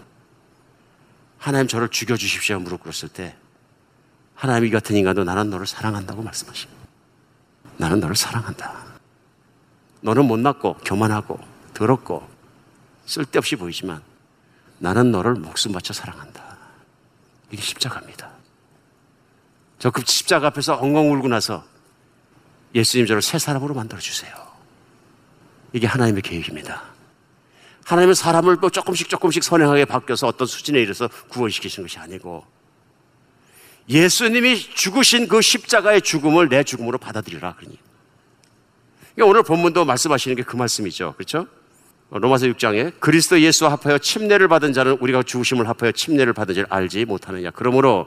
하나님 1.38 1.68
저를 1.68 1.88
죽여주십시오 1.88 2.58
무릎 2.58 2.82
꿇었을 2.82 3.08
때 3.08 3.36
하나님 4.34 4.66
이 4.66 4.70
같은 4.70 4.96
인간도 4.96 5.22
나는 5.22 5.50
너를 5.50 5.66
사랑한다고 5.66 6.20
말씀하십니다. 6.22 6.82
나는 7.76 8.00
너를 8.00 8.16
사랑한다. 8.16 8.84
너는 10.00 10.24
못났고 10.26 10.74
교만하고 10.84 11.38
더럽고 11.74 12.28
쓸데없이 13.06 13.54
보이지만 13.54 14.02
나는 14.78 15.12
너를 15.12 15.34
목숨 15.34 15.70
바쳐 15.72 15.92
사랑한다. 15.92 16.42
이게 17.52 17.62
십자가입니다. 17.62 18.30
저 19.78 19.90
그 19.90 20.02
십자가 20.04 20.48
앞에서 20.48 20.74
엉엉 20.74 21.12
울고 21.12 21.28
나서 21.28 21.64
예수님 22.74 23.06
저를 23.06 23.22
새 23.22 23.38
사람으로 23.38 23.74
만들어 23.74 24.00
주세요. 24.00 24.41
이게 25.72 25.86
하나님의 25.86 26.22
계획입니다. 26.22 26.82
하나님은 27.84 28.14
사람을 28.14 28.58
또 28.60 28.70
조금씩 28.70 29.08
조금씩 29.08 29.42
선행하게 29.42 29.84
바뀌어서 29.86 30.26
어떤 30.28 30.46
수준에 30.46 30.80
이르서 30.80 31.08
구원시키시는 31.28 31.88
것이 31.88 31.98
아니고 31.98 32.44
예수님이 33.88 34.56
죽으신 34.56 35.26
그 35.26 35.42
십자가의 35.42 36.02
죽음을 36.02 36.48
내 36.48 36.62
죽음으로 36.62 36.98
받아들이라 36.98 37.54
그러니. 37.56 37.78
그러니까 39.14 39.30
오늘 39.30 39.42
본문도 39.42 39.84
말씀하시는 39.84 40.36
게 40.36 40.42
그 40.44 40.56
말씀이죠. 40.56 41.14
그렇죠? 41.16 41.46
로마서 42.10 42.46
6장에 42.46 43.00
그리스도 43.00 43.40
예수와 43.40 43.72
합하여 43.72 43.98
침례를 43.98 44.46
받은 44.46 44.72
자는 44.74 44.98
우리가 45.00 45.22
죽으심을 45.22 45.66
합하여 45.68 45.92
침례를 45.92 46.34
받은 46.34 46.54
줄 46.54 46.66
알지 46.68 47.04
못하느냐. 47.06 47.50
그러므로 47.50 48.06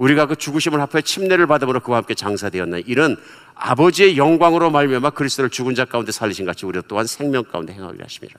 우리가 0.00 0.24
그 0.24 0.34
죽으심을 0.34 0.80
합하여 0.80 1.02
침례를 1.02 1.46
받음으로 1.46 1.80
그와 1.80 1.98
함께 1.98 2.14
장사되었나. 2.14 2.78
이런 2.86 3.18
아버지의 3.54 4.16
영광으로 4.16 4.70
말미암아 4.70 5.10
그리스도를 5.10 5.50
죽은 5.50 5.74
자 5.74 5.84
가운데 5.84 6.10
살리신 6.10 6.46
같이 6.46 6.64
우리도 6.64 6.86
또한 6.88 7.06
생명 7.06 7.44
가운데 7.44 7.74
행하려 7.74 7.98
하심이라. 8.02 8.34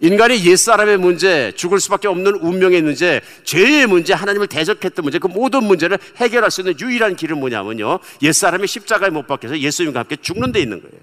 인간이 0.00 0.44
옛사람의 0.44 0.98
문제, 0.98 1.52
죽을 1.54 1.78
수밖에 1.78 2.08
없는 2.08 2.34
운명의 2.40 2.82
문제, 2.82 3.20
죄의 3.44 3.86
문제, 3.86 4.12
하나님을 4.12 4.48
대적했던 4.48 5.04
문제, 5.04 5.20
그 5.20 5.28
모든 5.28 5.62
문제를 5.62 6.00
해결할 6.16 6.50
수 6.50 6.62
있는 6.62 6.74
유일한 6.80 7.14
길은 7.14 7.38
뭐냐면요. 7.38 8.00
옛사람이 8.20 8.66
십자가에 8.66 9.10
못 9.10 9.28
박혀서 9.28 9.60
예수님과 9.60 10.00
함께 10.00 10.16
죽는 10.16 10.50
데 10.50 10.58
있는 10.58 10.82
거예요. 10.82 10.98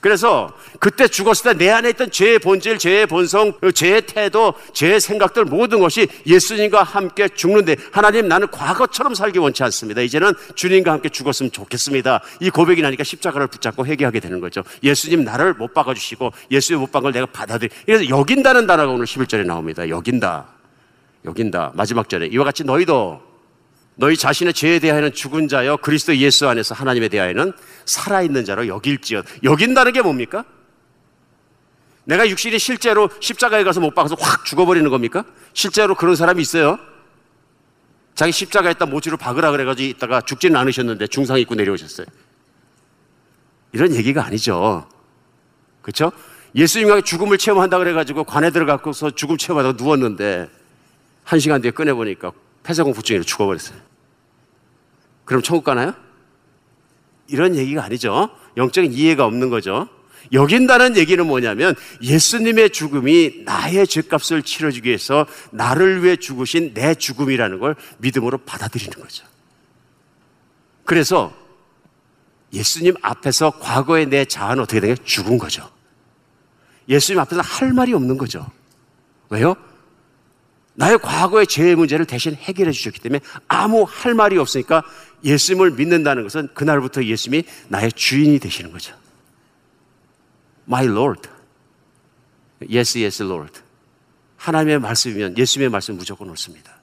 그래서 0.00 0.52
그때 0.78 1.08
죽었을 1.08 1.52
때 1.52 1.58
내 1.58 1.70
안에 1.70 1.90
있던 1.90 2.10
죄의 2.10 2.38
본질, 2.38 2.78
죄의 2.78 3.06
본성, 3.06 3.52
죄의 3.74 4.02
태도, 4.02 4.54
죄의 4.72 5.00
생각들 5.00 5.44
모든 5.44 5.80
것이 5.80 6.06
예수님과 6.26 6.82
함께 6.84 7.28
죽는데 7.28 7.76
하나님 7.90 8.28
나는 8.28 8.48
과거처럼 8.48 9.14
살기 9.14 9.38
원치 9.38 9.62
않습니다. 9.64 10.00
이제는 10.02 10.32
주님과 10.54 10.92
함께 10.92 11.08
죽었으면 11.08 11.50
좋겠습니다. 11.50 12.22
이 12.40 12.50
고백이 12.50 12.80
나니까 12.80 13.02
십자가를 13.02 13.48
붙잡고 13.48 13.86
회개하게 13.86 14.20
되는 14.20 14.40
거죠. 14.40 14.62
예수님 14.82 15.24
나를 15.24 15.54
못 15.54 15.74
박아주시고 15.74 16.32
예수님 16.50 16.80
못 16.80 16.92
박은 16.92 17.02
걸 17.04 17.12
내가 17.12 17.26
받아들이. 17.26 17.70
그래서 17.84 18.08
여긴다는 18.08 18.66
단어가 18.66 18.92
오늘 18.92 19.04
11절에 19.04 19.44
나옵니다. 19.44 19.88
여긴다. 19.88 20.46
여긴다. 21.24 21.72
마지막 21.74 22.08
절에 22.08 22.26
이와 22.26 22.44
같이 22.44 22.64
너희도 22.64 23.27
너희 24.00 24.16
자신의 24.16 24.54
죄에 24.54 24.78
대하여는 24.78 25.12
죽은 25.12 25.48
자여 25.48 25.78
그리스도 25.78 26.16
예수 26.18 26.48
안에서 26.48 26.72
하나님에 26.72 27.08
대하여는 27.08 27.52
살아있는 27.84 28.44
자로 28.44 28.68
여길지어 28.68 29.24
여긴다는 29.42 29.92
게 29.92 30.02
뭡니까? 30.02 30.44
내가 32.04 32.28
육신이 32.28 32.60
실제로 32.60 33.10
십자가에 33.18 33.64
가서 33.64 33.80
못 33.80 33.96
박아서 33.96 34.14
확 34.20 34.44
죽어버리는 34.44 34.88
겁니까? 34.88 35.24
실제로 35.52 35.96
그런 35.96 36.14
사람이 36.14 36.40
있어요. 36.40 36.78
자기 38.14 38.30
십자가에 38.30 38.74
다 38.74 38.86
모지로 38.86 39.16
박으라 39.16 39.50
그래가지고 39.50 39.88
있다가 39.88 40.20
죽지는 40.20 40.54
않으셨는데 40.56 41.08
중상 41.08 41.40
입고 41.40 41.56
내려오셨어요. 41.56 42.06
이런 43.72 43.92
얘기가 43.96 44.24
아니죠. 44.24 44.88
그렇죠? 45.82 46.12
예수님과 46.54 47.00
죽음을 47.00 47.36
체험한다 47.36 47.78
그래가지고 47.78 48.22
관에 48.22 48.50
들어가서 48.50 49.10
죽음 49.10 49.36
체험하다가 49.36 49.82
누웠는데 49.82 50.48
한 51.24 51.40
시간 51.40 51.60
뒤에 51.60 51.72
꺼내보니까 51.72 52.30
폐쇄공포증으로 52.62 53.24
죽어버렸어요. 53.24 53.87
그럼 55.28 55.42
천국 55.42 55.64
가나요? 55.64 55.92
이런 57.26 57.54
얘기가 57.54 57.84
아니죠. 57.84 58.30
영적인 58.56 58.94
이해가 58.94 59.26
없는 59.26 59.50
거죠. 59.50 59.86
여긴다는 60.32 60.96
얘기는 60.96 61.24
뭐냐면 61.26 61.74
예수님의 62.00 62.70
죽음이 62.70 63.42
나의 63.44 63.86
죄값을 63.86 64.42
치러주기 64.42 64.88
위해서 64.88 65.26
나를 65.50 66.02
위해 66.02 66.16
죽으신 66.16 66.72
내 66.72 66.94
죽음이라는 66.94 67.58
걸 67.58 67.76
믿음으로 67.98 68.38
받아들이는 68.38 68.98
거죠. 68.98 69.26
그래서 70.86 71.34
예수님 72.54 72.94
앞에서 73.02 73.50
과거의 73.50 74.06
내 74.06 74.24
자아는 74.24 74.62
어떻게 74.62 74.80
되냐? 74.80 74.94
죽은 75.04 75.36
거죠. 75.36 75.70
예수님 76.88 77.20
앞에서 77.20 77.42
할 77.42 77.74
말이 77.74 77.92
없는 77.92 78.16
거죠. 78.16 78.50
왜요? 79.28 79.56
나의 80.78 80.96
과거의 80.98 81.48
죄의 81.48 81.74
문제를 81.74 82.06
대신 82.06 82.36
해결해 82.36 82.70
주셨기 82.70 83.00
때문에 83.00 83.20
아무 83.48 83.84
할 83.88 84.14
말이 84.14 84.38
없으니까 84.38 84.84
예수님을 85.24 85.72
믿는다는 85.72 86.22
것은 86.22 86.48
그날부터 86.54 87.04
예수님이 87.04 87.44
나의 87.68 87.92
주인이 87.92 88.38
되시는 88.38 88.72
거죠. 88.72 88.94
My 90.66 90.86
Lord. 90.86 91.28
Yes, 92.70 92.98
yes, 92.98 93.22
Lord. 93.22 93.60
하나님의 94.36 94.78
말씀이면 94.80 95.38
예수님의 95.38 95.70
말씀 95.70 95.96
무조건 95.96 96.28
옳습니다. 96.30 96.78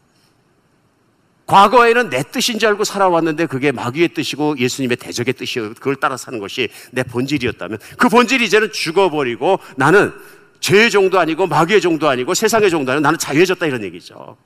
과거에는 1.45 2.09
내 2.09 2.23
뜻인 2.23 2.57
줄 2.57 2.69
알고 2.69 2.83
살아왔는데 2.83 3.45
그게 3.45 3.71
마귀의 3.71 4.09
뜻이고 4.09 4.57
예수님의 4.57 4.97
대적의 4.97 5.35
뜻이요. 5.35 5.75
그걸 5.75 5.95
따라 5.95 6.17
사는 6.17 6.39
것이 6.39 6.69
내 6.91 7.03
본질이었다면 7.03 7.77
그 7.97 8.09
본질이 8.09 8.45
이제는 8.45 8.71
죽어버리고 8.71 9.59
나는 9.77 10.11
죄의 10.59 10.89
종도 10.89 11.19
아니고 11.19 11.45
마귀의 11.45 11.81
종도 11.81 12.09
아니고 12.09 12.33
세상의 12.33 12.71
종도 12.71 12.91
아니고 12.91 13.01
나는 13.01 13.19
자유해졌다 13.19 13.63
이런 13.67 13.83
얘기죠. 13.83 14.37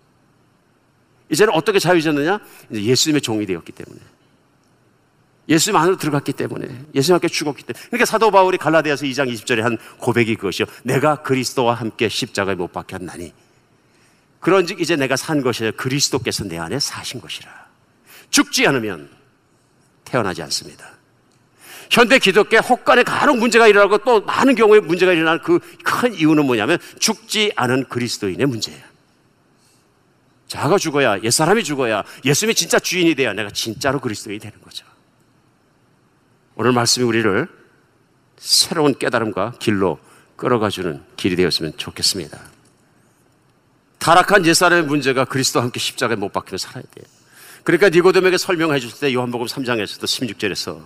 이제는 1.29 1.53
어떻게 1.53 1.79
자유해졌느냐? 1.79 2.39
이제 2.71 2.83
예수님의 2.83 3.21
종이 3.21 3.45
되었기 3.45 3.71
때문에. 3.71 3.99
예수님 5.47 5.75
안으로 5.77 5.97
들어갔기 5.97 6.33
때문에. 6.33 6.67
예수님 6.93 7.15
함께 7.15 7.27
죽었기 7.27 7.63
때문에. 7.63 7.85
그러니까 7.87 8.05
사도 8.05 8.29
바울이 8.31 8.57
갈라디아서 8.57 9.05
2장 9.05 9.31
20절에 9.33 9.61
한 9.61 9.77
고백이 9.97 10.35
그것이요. 10.35 10.67
내가 10.83 11.21
그리스도와 11.23 11.73
함께 11.73 12.09
십자가에 12.09 12.55
못 12.55 12.71
박혔나니. 12.71 13.33
그런즉 14.39 14.79
이제 14.79 14.95
내가 14.95 15.15
산 15.15 15.41
것이 15.41 15.63
아니라 15.63 15.77
그리스도께서 15.77 16.43
내 16.45 16.57
안에 16.57 16.79
사신 16.79 17.19
것이라. 17.19 17.49
죽지 18.29 18.67
않으면 18.67 19.09
태어나지 20.05 20.41
않습니다. 20.43 20.87
현대 21.89 22.19
기독교에 22.19 22.59
혹간에 22.59 23.01
간혹 23.03 23.37
문제가 23.39 23.67
일어나고 23.67 23.97
또 23.99 24.21
많은 24.21 24.53
경우에 24.53 24.79
문제가 24.79 25.11
일어나는 25.11 25.41
그 25.41 25.59
큰 25.83 26.13
이유는 26.13 26.45
뭐냐면 26.45 26.77
죽지 26.99 27.51
않은 27.55 27.85
그리스도인의 27.89 28.45
문제예요. 28.45 28.88
자가 30.49 30.77
죽어야, 30.79 31.21
옛사람이 31.21 31.63
죽어야, 31.63 32.03
예수님이 32.25 32.55
진짜 32.55 32.79
주인이 32.79 33.13
돼야 33.15 33.33
내가 33.33 33.51
진짜로 33.51 33.99
그리스도인이 34.01 34.39
되는 34.39 34.59
거죠. 34.61 34.85
오늘 36.55 36.73
말씀이 36.73 37.05
우리를 37.05 37.47
새로운 38.37 38.97
깨달음과 38.97 39.53
길로 39.59 39.99
끌어가주는 40.35 41.03
길이 41.15 41.35
되었으면 41.35 41.77
좋겠습니다. 41.77 42.39
타락한 43.99 44.45
옛사람의 44.45 44.85
문제가 44.85 45.25
그리스도와 45.25 45.65
함께 45.65 45.79
십자가에 45.79 46.15
못 46.15 46.33
박히며 46.33 46.57
살아야 46.57 46.83
돼요. 46.83 47.05
그러니까 47.63 47.89
니고데에게 47.89 48.37
설명해 48.37 48.79
줄 48.79 48.91
때 48.99 49.13
요한복음 49.13 49.45
3장에서도 49.45 50.03
16절에서 50.03 50.83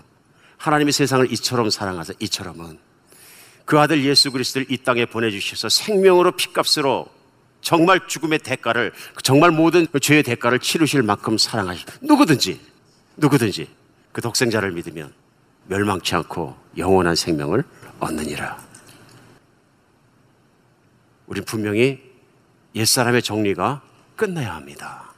하나님이 0.58 0.92
세상을 0.92 1.32
이처럼 1.32 1.70
사랑하사 1.70 2.14
이처럼은 2.20 2.80
그 3.66 3.80
아들 3.80 4.04
예수 4.04 4.32
그리스도를 4.32 4.68
이 4.70 4.78
땅에 4.78 5.06
보내주셔서 5.06 5.70
생명으로 5.70 6.34
피값으로 6.34 7.08
정말 7.64 8.06
죽음의 8.08 8.40
대가를 8.40 8.92
정말 9.24 9.50
모든 9.50 9.88
그 9.88 10.00
죄의 10.00 10.22
대가를 10.24 10.60
치르실 10.60 11.02
만큼 11.02 11.38
사랑하시 11.38 11.86
누구든지 12.02 12.60
누구든지 13.16 13.68
그 14.12 14.22
독생자를 14.22 14.72
믿으면 14.74 15.14
멸망치 15.68 16.14
않고 16.14 16.56
영원한 16.78 17.16
생명을 17.16 17.64
얻느니라. 18.00 18.62
우린 21.26 21.46
분명히 21.46 22.02
옛사람의 22.76 23.22
정리가 23.22 23.82
끝나야 24.18 24.54
합니다. 24.54 25.14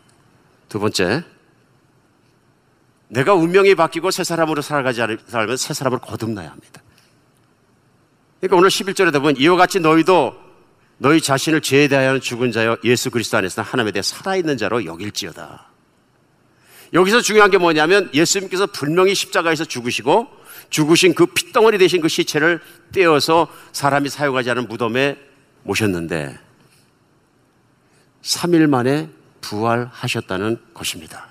두 0.69 0.79
번째, 0.79 1.23
내가 3.07 3.33
운명이 3.33 3.73
바뀌고 3.75 4.11
새 4.11 4.23
사람으로 4.23 4.61
살아가지 4.61 5.01
않으면 5.01 5.57
새 5.57 5.73
사람을 5.73 5.99
거듭나야 5.99 6.51
합니다. 6.51 6.81
그러니까 8.39 8.57
오늘 8.57 8.69
11절에 8.69 9.13
보면 9.13 9.37
이와 9.37 9.55
같이 9.55 9.79
너희도 9.79 10.44
너희 10.97 11.19
자신을 11.21 11.61
죄에 11.61 11.87
대하여 11.87 12.19
죽은 12.19 12.51
자여 12.51 12.77
예수 12.83 13.11
그리스도 13.11 13.37
안에서 13.37 13.61
하나님에 13.61 13.91
대해 13.91 14.01
살아있는 14.01 14.57
자로 14.57 14.85
여길지어다. 14.85 15.67
여기서 16.93 17.21
중요한 17.21 17.51
게 17.51 17.57
뭐냐면 17.57 18.09
예수님께서 18.13 18.67
분명히 18.67 19.13
십자가에서 19.13 19.65
죽으시고 19.65 20.27
죽으신 20.69 21.13
그 21.13 21.25
핏덩어리 21.25 21.77
대신 21.77 22.01
그 22.01 22.07
시체를 22.07 22.61
떼어서 22.93 23.47
사람이 23.73 24.09
사용하지 24.09 24.51
않은 24.51 24.67
무덤에 24.67 25.17
모셨는데 25.63 26.39
3일 28.21 28.67
만에 28.67 29.09
부활하셨다는 29.41 30.59
것입니다. 30.73 31.27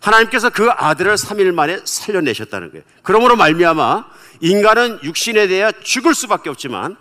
하나님께서 0.00 0.50
그 0.50 0.70
아들을 0.70 1.14
3일 1.14 1.52
만에 1.54 1.80
살려내셨다는 1.84 2.70
거예요. 2.70 2.84
그러므로 3.02 3.36
말미암아 3.36 4.04
인간은 4.40 5.00
육신에 5.02 5.46
대해 5.46 5.72
죽을 5.82 6.14
수밖에 6.14 6.50
없지만 6.50 6.96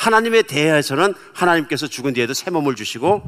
하나님에 0.00 0.42
대해서는 0.42 1.14
하나님께서 1.34 1.86
죽은 1.86 2.14
뒤에도 2.14 2.32
새 2.32 2.50
몸을 2.50 2.74
주시고 2.74 3.22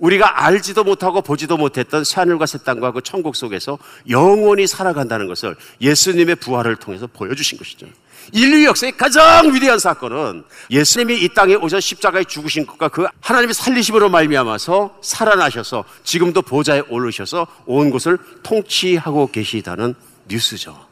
우리가 0.00 0.46
알지도 0.46 0.82
못하고 0.82 1.20
보지도 1.22 1.58
못했던 1.58 2.02
새하늘과 2.02 2.46
새 2.46 2.58
땅과 2.58 2.90
그 2.92 3.02
천국 3.02 3.36
속에서 3.36 3.78
영원히 4.08 4.66
살아간다는 4.66 5.28
것을 5.28 5.54
예수님의 5.80 6.36
부활을 6.36 6.74
통해서 6.76 7.06
보여주신 7.06 7.58
것이죠. 7.58 7.86
인류 8.32 8.64
역사의 8.64 8.96
가장 8.96 9.54
위대한 9.54 9.78
사건은 9.78 10.44
예수님이 10.70 11.22
이 11.22 11.28
땅에 11.28 11.54
오셔 11.54 11.78
십자가에 11.78 12.24
죽으신 12.24 12.66
것과 12.66 12.88
그 12.88 13.06
하나님의 13.20 13.54
살리심으로 13.54 14.08
말미암아서 14.08 14.98
살아나셔서 15.02 15.84
지금도 16.02 16.42
보좌에 16.42 16.82
오르셔서 16.88 17.46
온 17.66 17.90
곳을 17.90 18.18
통치하고 18.42 19.30
계시다는 19.30 19.94
뉴스죠. 20.26 20.88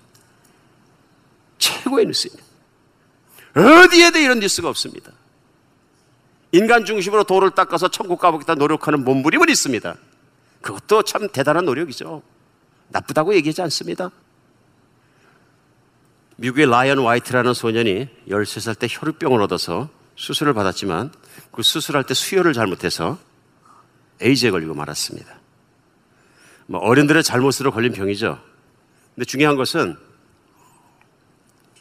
최고의 1.59 2.07
뉴스입니다. 2.07 2.47
어디에도 3.59 4.18
이런 4.18 4.40
뉴스가 4.40 4.68
없습니다. 4.68 5.12
인간 6.52 6.84
중심으로 6.84 7.24
도를 7.24 7.50
닦아서 7.50 7.88
천국 7.88 8.20
가보겠다 8.20 8.54
노력하는 8.54 9.04
몸부림은 9.04 9.48
있습니다. 9.48 9.96
그것도 10.62 11.02
참 11.02 11.28
대단한 11.28 11.64
노력이죠. 11.64 12.22
나쁘다고 12.88 13.34
얘기하지 13.34 13.62
않습니다. 13.62 14.11
미국의 16.36 16.66
라이언 16.70 17.00
화이트라는 17.00 17.52
소년이 17.52 18.09
13살 18.28 18.78
때 18.78 18.86
혈우병을 18.88 19.42
얻어서 19.42 19.88
수술을 20.14 20.54
받았지만 20.54 21.12
그 21.52 21.62
수술할 21.62 22.04
때 22.04 22.14
수혈을 22.14 22.52
잘못해서 22.52 23.18
에이즈에 24.20 24.50
걸리고 24.50 24.74
말았습니다. 24.74 25.38
뭐 26.66 26.80
어른들의 26.80 27.22
잘못으로 27.22 27.72
걸린 27.72 27.92
병이죠. 27.92 28.40
근데 29.14 29.24
중요한 29.24 29.56
것은 29.56 29.96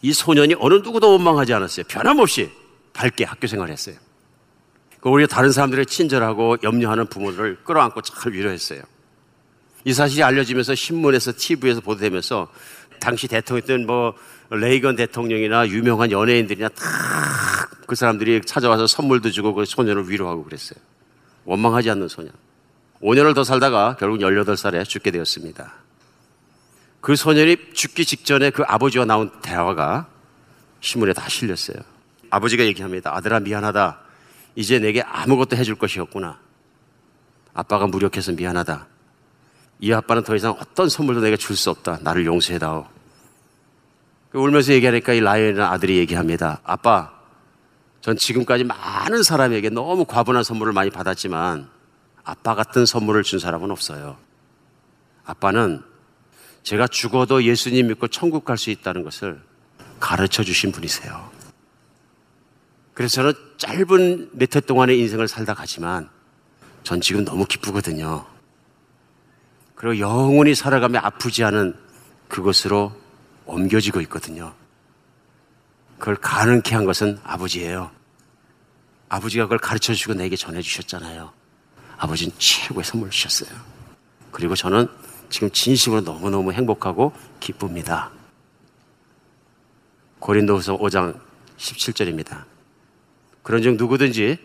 이 0.02 0.14
소년이 0.14 0.56
어느 0.60 0.76
누구도 0.76 1.12
원망하지 1.12 1.54
않았어요. 1.54 1.86
변함없이 1.88 2.52
밝게 2.94 3.24
학교 3.24 3.48
생활을 3.48 3.72
했어요. 3.72 3.96
오히려 5.04 5.28
다른 5.28 5.52
사람들의 5.52 5.86
친절하고 5.86 6.58
염려하는 6.64 7.08
부모를 7.08 7.58
끌어안고 7.64 8.02
잘 8.02 8.34
위로했어요. 8.34 8.82
이 9.86 9.94
사실이 9.94 10.24
알려지면서 10.24 10.76
신문에서 10.76 11.34
TV에서 11.38 11.82
보도되면서 11.82 12.50
당시 13.00 13.28
대통령이던 13.28 13.86
뭐 13.86 14.16
레이건 14.50 14.96
대통령이나 14.96 15.68
유명한 15.68 16.12
연예인들이나 16.12 16.70
다 16.70 17.48
그 17.88 17.96
사람들이 17.96 18.42
찾아와서 18.46 18.86
선물도 18.86 19.32
주고 19.32 19.54
그 19.54 19.66
소년을 19.66 20.10
위로하고 20.10 20.44
그랬어요. 20.44 20.78
원망하지 21.46 21.90
않는 21.92 22.10
소년. 22.10 22.34
5년을 23.02 23.34
더 23.34 23.44
살다가 23.44 23.96
결국 23.98 24.20
18살에 24.20 24.84
죽게 24.86 25.10
되었습니다. 25.12 25.74
그 27.02 27.16
소년이 27.16 27.74
죽기 27.74 28.06
직전에 28.06 28.50
그 28.50 28.64
아버지와 28.68 29.06
나온 29.06 29.32
대화가 29.42 30.08
신문에 30.82 31.14
다 31.14 31.28
실렸어요. 31.30 31.78
아버지가 32.30 32.64
얘기합니다. 32.66 33.16
아들아 33.16 33.40
미안하다. 33.40 34.00
이제 34.56 34.80
내게 34.80 35.02
아무것도 35.02 35.56
해줄 35.56 35.76
것이 35.76 36.00
없구나. 36.00 36.40
아빠가 37.54 37.88
무력해서 37.88 38.32
미안하다. 38.34 38.88
이 39.80 39.94
아빠는 39.94 40.24
더 40.24 40.36
이상 40.36 40.52
어떤 40.60 40.90
선물도 40.90 41.22
내가 41.22 41.38
줄 41.38 41.56
수 41.56 41.70
없다. 41.70 42.00
나를 42.02 42.26
용서해다오. 42.26 42.88
울면서 44.34 44.74
얘기하니까 44.74 45.14
이 45.14 45.20
라이언의 45.20 45.64
아들이 45.64 45.98
얘기합니다. 45.98 46.60
아빠, 46.64 47.12
전 48.02 48.18
지금까지 48.18 48.64
많은 48.64 49.24
사람에게 49.24 49.70
너무 49.70 50.06
과분한 50.06 50.44
선물을 50.44 50.74
많이 50.74 50.90
받았지만 50.90 51.70
아빠 52.24 52.56
같은 52.56 52.86
선물을 52.86 53.24
준 53.24 53.40
사람은 53.40 53.72
없어요. 53.72 54.18
아빠는 55.26 55.82
제가 56.68 56.86
죽어도 56.88 57.46
예수님 57.46 57.88
믿고 57.88 58.10
천국 58.10 58.44
갈 58.44 58.58
수 58.58 58.72
있다는 58.72 59.04
것을 59.06 59.42
가르쳐 60.02 60.44
주신 60.44 60.74
분이세요. 60.74 61.32
그래서 62.94 63.16
저는 63.16 63.34
짧은 63.58 64.32
몇 64.34 64.54
해 64.54 64.60
동안의 64.60 65.00
인생을 65.00 65.30
살다 65.30 65.54
가지만 65.54 66.10
전 66.84 67.00
지금 67.00 67.24
너무 67.24 67.46
기쁘거든요. 67.46 68.26
그리고 69.76 70.00
영원히 70.00 70.56
살아가며 70.56 71.00
아프지 71.00 71.46
않은 71.46 71.74
그것으로 72.28 72.94
옮겨지고 73.46 74.02
있거든요. 74.02 74.54
그걸 75.98 76.18
가능케 76.18 76.76
한 76.76 76.84
것은 76.84 77.18
아버지예요. 77.24 77.92
아버지가 79.08 79.46
그걸 79.46 79.58
가르쳐 79.60 79.94
주고 79.94 80.16
내게 80.16 80.36
전해 80.36 80.62
주셨잖아요. 80.62 81.32
아버지는 81.98 82.34
최고의 82.38 82.84
선물 82.84 83.10
주셨어요. 83.10 83.58
그리고 84.32 84.54
저는 84.54 84.90
지금 85.30 85.52
진심으로 85.52 86.02
너무너무 86.02 86.52
행복하고 86.52 87.14
기쁩니다. 87.40 88.12
고린도후서 90.20 90.78
5장 90.78 91.20
17절입니다. 91.58 92.46
그런즉 93.44 93.76
누구든지 93.76 94.38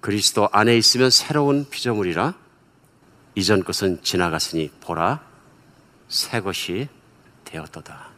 그리스도 0.00 0.48
안에 0.52 0.76
있으면 0.76 1.10
새로운 1.10 1.68
피조물이라 1.68 2.34
이전 3.36 3.64
것은 3.64 4.02
지나갔으니 4.02 4.70
보라 4.80 5.20
새 6.08 6.40
것이 6.40 6.88
되었도다. 7.44 8.13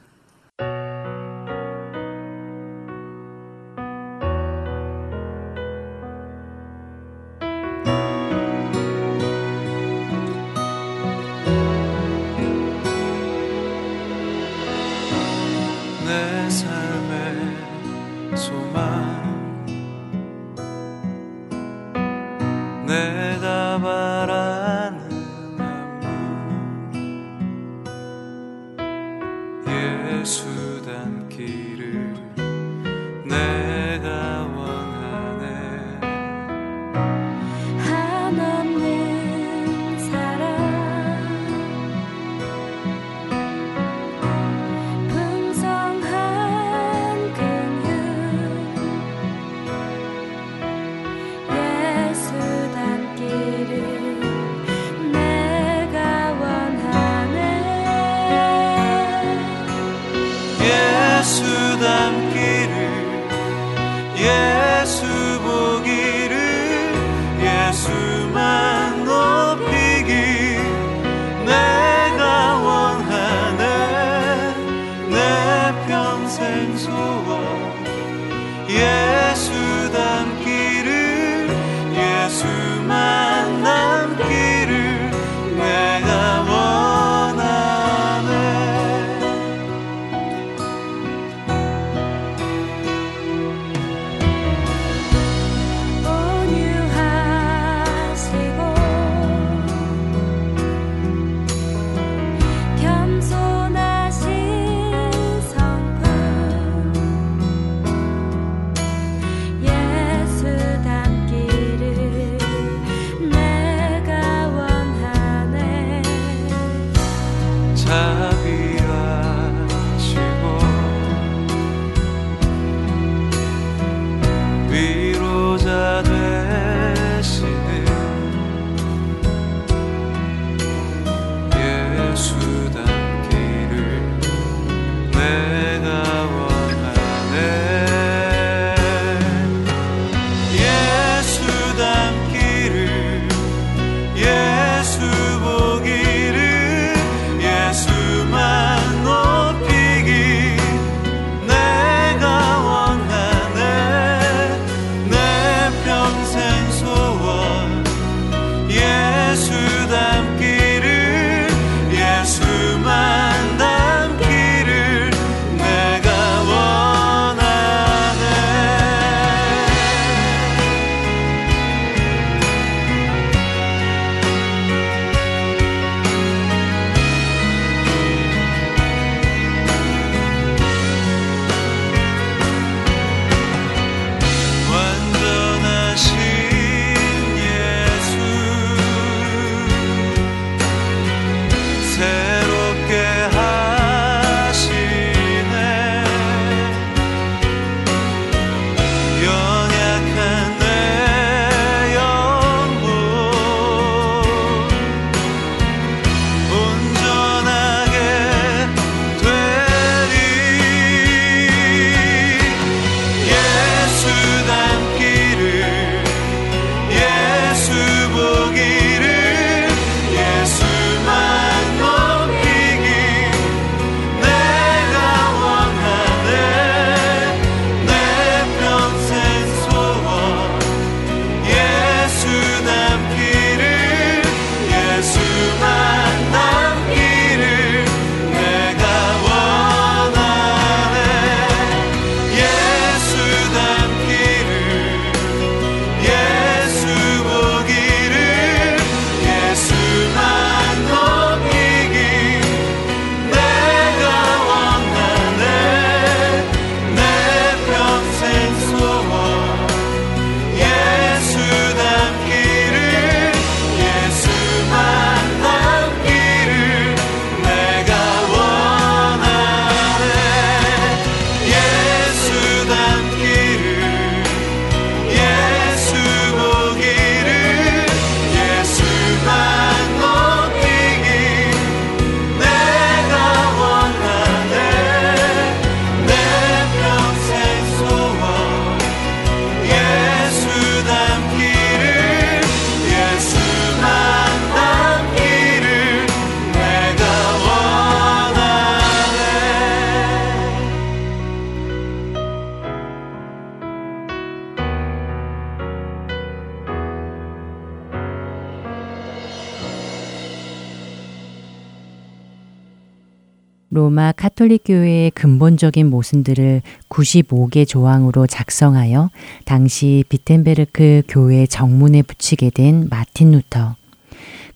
카톨릭 314.16 314.62
교회의 314.64 315.10
근본적인 315.12 315.88
모순들을 315.88 316.62
95개 316.88 317.68
조항으로 317.68 318.26
작성하여 318.26 319.10
당시 319.44 320.04
비텐베르크 320.08 321.02
교회 321.08 321.46
정문에 321.46 322.02
붙이게 322.02 322.50
된 322.50 322.88
마틴 322.90 323.32
루터. 323.32 323.76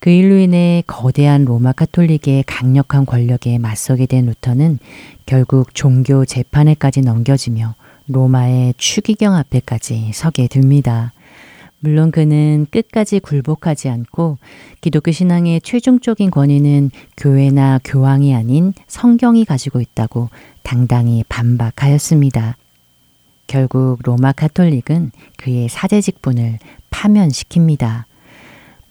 그 0.01 0.09
일로 0.09 0.39
인해 0.39 0.83
거대한 0.87 1.45
로마 1.45 1.73
카톨릭의 1.73 2.45
강력한 2.47 3.05
권력에 3.05 3.59
맞서게 3.59 4.07
된 4.07 4.27
루터는 4.27 4.79
결국 5.27 5.75
종교 5.75 6.25
재판에까지 6.25 7.03
넘겨지며 7.03 7.75
로마의 8.09 8.75
추기경 8.79 9.35
앞에까지 9.35 10.13
서게 10.15 10.49
됩니다. 10.49 11.13
물론 11.81 12.11
그는 12.11 12.67
끝까지 12.71 13.21
굴복하지 13.21 13.89
않고 13.89 14.39
기독교 14.81 15.11
신앙의 15.11 15.63
최종적인 15.63 16.31
권위는 16.31 16.91
교회나 17.17 17.81
교황이 17.85 18.35
아닌 18.35 18.73
성경이 18.87 19.47
가지고 19.47 19.81
있다고 19.81 20.29
당당히 20.63 21.25
반박하였습니다. 21.29 22.57
결국 23.47 23.99
로마 24.03 24.33
카톨릭은 24.33 25.11
그의 25.39 25.69
사제 25.69 26.01
직분을 26.01 26.59
파면시킵니다. 26.91 28.05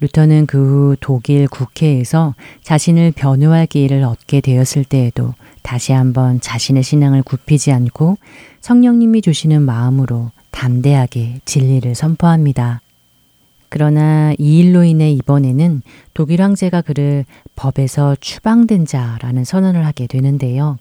루터는 0.02 0.46
그 0.48 0.58
후 0.58 0.96
독일 1.00 1.48
국회에서 1.48 2.34
자신을 2.64 3.12
변호할 3.12 3.68
기회를 3.68 4.04
얻게 4.04 4.42
되었을 4.42 4.84
때에도 4.84 5.34
다시 5.62 5.92
한번 5.92 6.42
자신의 6.42 6.84
신앙을 6.84 7.22
굽히지 7.22 7.72
않고 7.72 8.18
성령님이 8.62 9.22
주시는 9.22 9.62
마음으로 9.62 10.32
담대하게 10.52 11.42
진리를 11.46 11.94
선포합니다. 11.96 12.82
그러나 13.70 14.34
이 14.40 14.60
일로 14.60 14.84
인해 14.84 15.12
이번에는 15.12 15.84
독일 16.14 16.42
황제가 16.42 16.82
그를 16.82 17.26
법에서 17.56 18.16
추방된 18.20 18.86
자라는 18.86 19.44
선언을 19.44 19.86
하게 19.86 20.08
되는데요. 20.08 20.78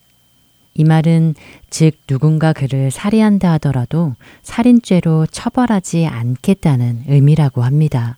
이 0.74 0.84
말은 0.84 1.34
즉 1.70 1.98
누군가 2.06 2.52
그를 2.52 2.90
살해한다 2.90 3.52
하더라도 3.52 4.14
살인죄로 4.42 5.26
처벌하지 5.26 6.06
않겠다는 6.06 7.04
의미라고 7.08 7.62
합니다. 7.62 8.16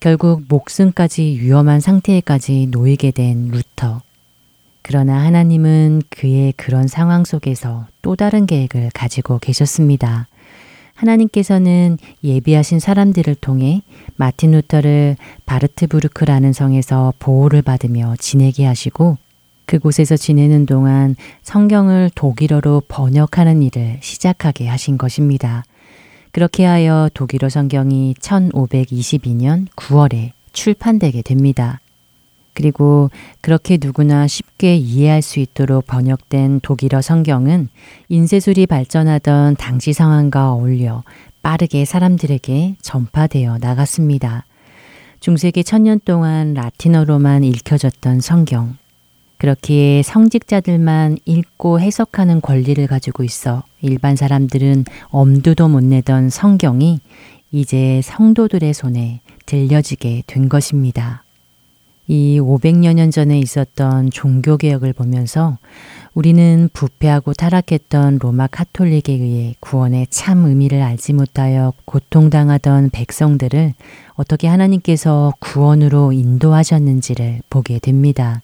결국 0.00 0.42
목숨까지 0.48 1.38
위험한 1.40 1.80
상태에까지 1.80 2.68
놓이게 2.70 3.12
된 3.12 3.48
루터. 3.48 4.02
그러나 4.82 5.24
하나님은 5.24 6.02
그의 6.10 6.52
그런 6.56 6.86
상황 6.86 7.24
속에서 7.24 7.86
또 8.02 8.14
다른 8.14 8.46
계획을 8.46 8.90
가지고 8.92 9.38
계셨습니다. 9.38 10.26
하나님께서는 10.96 11.98
예비하신 12.24 12.80
사람들을 12.80 13.36
통해 13.36 13.82
마틴 14.16 14.50
루터를 14.52 15.16
바르트부르크라는 15.46 16.52
성에서 16.52 17.12
보호를 17.18 17.62
받으며 17.62 18.14
지내게 18.18 18.64
하시고 18.66 19.18
그곳에서 19.66 20.16
지내는 20.16 20.66
동안 20.66 21.16
성경을 21.42 22.10
독일어로 22.14 22.82
번역하는 22.88 23.62
일을 23.62 23.98
시작하게 24.00 24.68
하신 24.68 24.96
것입니다. 24.96 25.64
그렇게 26.32 26.64
하여 26.64 27.08
독일어 27.14 27.48
성경이 27.48 28.14
1522년 28.20 29.66
9월에 29.74 30.32
출판되게 30.52 31.22
됩니다. 31.22 31.80
그리고 32.56 33.10
그렇게 33.42 33.78
누구나 33.80 34.26
쉽게 34.26 34.76
이해할 34.76 35.20
수 35.20 35.40
있도록 35.40 35.86
번역된 35.86 36.60
독일어 36.60 37.02
성경은 37.02 37.68
인쇄술이 38.08 38.66
발전하던 38.66 39.56
당시 39.56 39.92
상황과 39.92 40.52
어울려 40.52 41.04
빠르게 41.42 41.84
사람들에게 41.84 42.76
전파되어 42.80 43.58
나갔습니다. 43.58 44.46
중세기 45.20 45.64
천년 45.64 46.00
동안 46.02 46.54
라틴어로만 46.54 47.44
읽혀졌던 47.44 48.20
성경. 48.20 48.76
그렇기에 49.36 50.02
성직자들만 50.02 51.18
읽고 51.26 51.78
해석하는 51.78 52.40
권리를 52.40 52.86
가지고 52.86 53.22
있어 53.22 53.64
일반 53.82 54.16
사람들은 54.16 54.86
엄두도 55.10 55.68
못 55.68 55.84
내던 55.84 56.30
성경이 56.30 57.00
이제 57.52 58.00
성도들의 58.02 58.72
손에 58.72 59.20
들려지게 59.44 60.22
된 60.26 60.48
것입니다. 60.48 61.25
이 62.08 62.38
500여 62.40 62.94
년 62.94 63.10
전에 63.10 63.38
있었던 63.38 64.10
종교개혁을 64.10 64.92
보면서 64.92 65.58
우리는 66.14 66.70
부패하고 66.72 67.34
타락했던 67.34 68.18
로마 68.20 68.46
카톨릭에 68.46 69.14
의해 69.14 69.54
구원의 69.60 70.06
참 70.10 70.44
의미를 70.46 70.82
알지 70.82 71.12
못하여 71.12 71.72
고통당하던 71.84 72.90
백성들을 72.90 73.74
어떻게 74.14 74.48
하나님께서 74.48 75.34
구원으로 75.40 76.12
인도하셨는지를 76.12 77.40
보게 77.50 77.78
됩니다. 77.78 78.40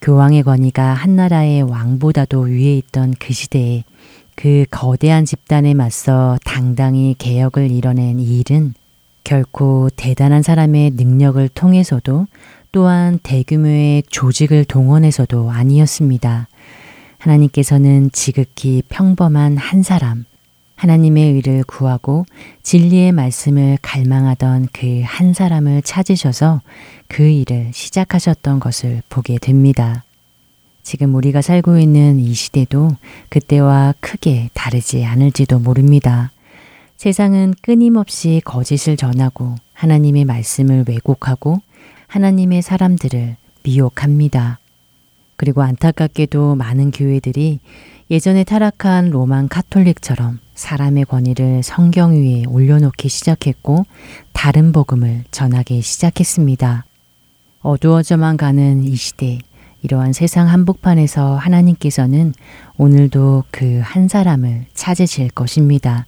교황의 0.00 0.42
권위가 0.44 0.94
한 0.94 1.16
나라의 1.16 1.62
왕보다도 1.62 2.40
위에 2.40 2.76
있던 2.76 3.14
그 3.18 3.32
시대에 3.32 3.84
그 4.34 4.64
거대한 4.70 5.24
집단에 5.24 5.74
맞서 5.74 6.38
당당히 6.44 7.14
개혁을 7.18 7.70
이뤄낸 7.70 8.18
이 8.18 8.38
일은 8.38 8.74
결코 9.24 9.88
대단한 9.96 10.42
사람의 10.42 10.92
능력을 10.92 11.48
통해서도 11.50 12.26
또한 12.74 13.20
대규모의 13.22 14.02
조직을 14.10 14.64
동원해서도 14.64 15.48
아니었습니다. 15.48 16.48
하나님께서는 17.18 18.10
지극히 18.12 18.82
평범한 18.88 19.56
한 19.56 19.84
사람, 19.84 20.24
하나님의 20.74 21.34
의를 21.34 21.62
구하고 21.62 22.26
진리의 22.64 23.12
말씀을 23.12 23.78
갈망하던 23.80 24.70
그 24.72 25.02
한 25.04 25.32
사람을 25.32 25.82
찾으셔서 25.82 26.62
그 27.06 27.22
일을 27.22 27.70
시작하셨던 27.72 28.58
것을 28.58 29.02
보게 29.08 29.38
됩니다. 29.38 30.02
지금 30.82 31.14
우리가 31.14 31.42
살고 31.42 31.78
있는 31.78 32.18
이 32.18 32.34
시대도 32.34 32.90
그때와 33.28 33.94
크게 34.00 34.50
다르지 34.52 35.04
않을지도 35.04 35.60
모릅니다. 35.60 36.32
세상은 36.96 37.54
끊임없이 37.62 38.42
거짓을 38.44 38.96
전하고 38.96 39.54
하나님의 39.74 40.24
말씀을 40.24 40.84
왜곡하고 40.88 41.60
하나님의 42.14 42.62
사람들을 42.62 43.34
미혹합니다. 43.64 44.60
그리고 45.34 45.62
안타깝게도 45.62 46.54
많은 46.54 46.92
교회들이 46.92 47.58
예전에 48.08 48.44
타락한 48.44 49.10
로만 49.10 49.48
카톨릭처럼 49.48 50.38
사람의 50.54 51.06
권위를 51.06 51.64
성경 51.64 52.12
위에 52.12 52.44
올려놓기 52.46 53.08
시작했고 53.08 53.84
다른 54.32 54.70
복음을 54.70 55.24
전하기 55.32 55.82
시작했습니다. 55.82 56.84
어두워져만 57.62 58.36
가는 58.36 58.84
이 58.84 58.94
시대, 58.94 59.40
이러한 59.82 60.12
세상 60.12 60.48
한복판에서 60.48 61.34
하나님께서는 61.34 62.32
오늘도 62.76 63.42
그 63.50 63.80
한 63.82 64.06
사람을 64.06 64.66
찾으실 64.72 65.30
것입니다. 65.30 66.06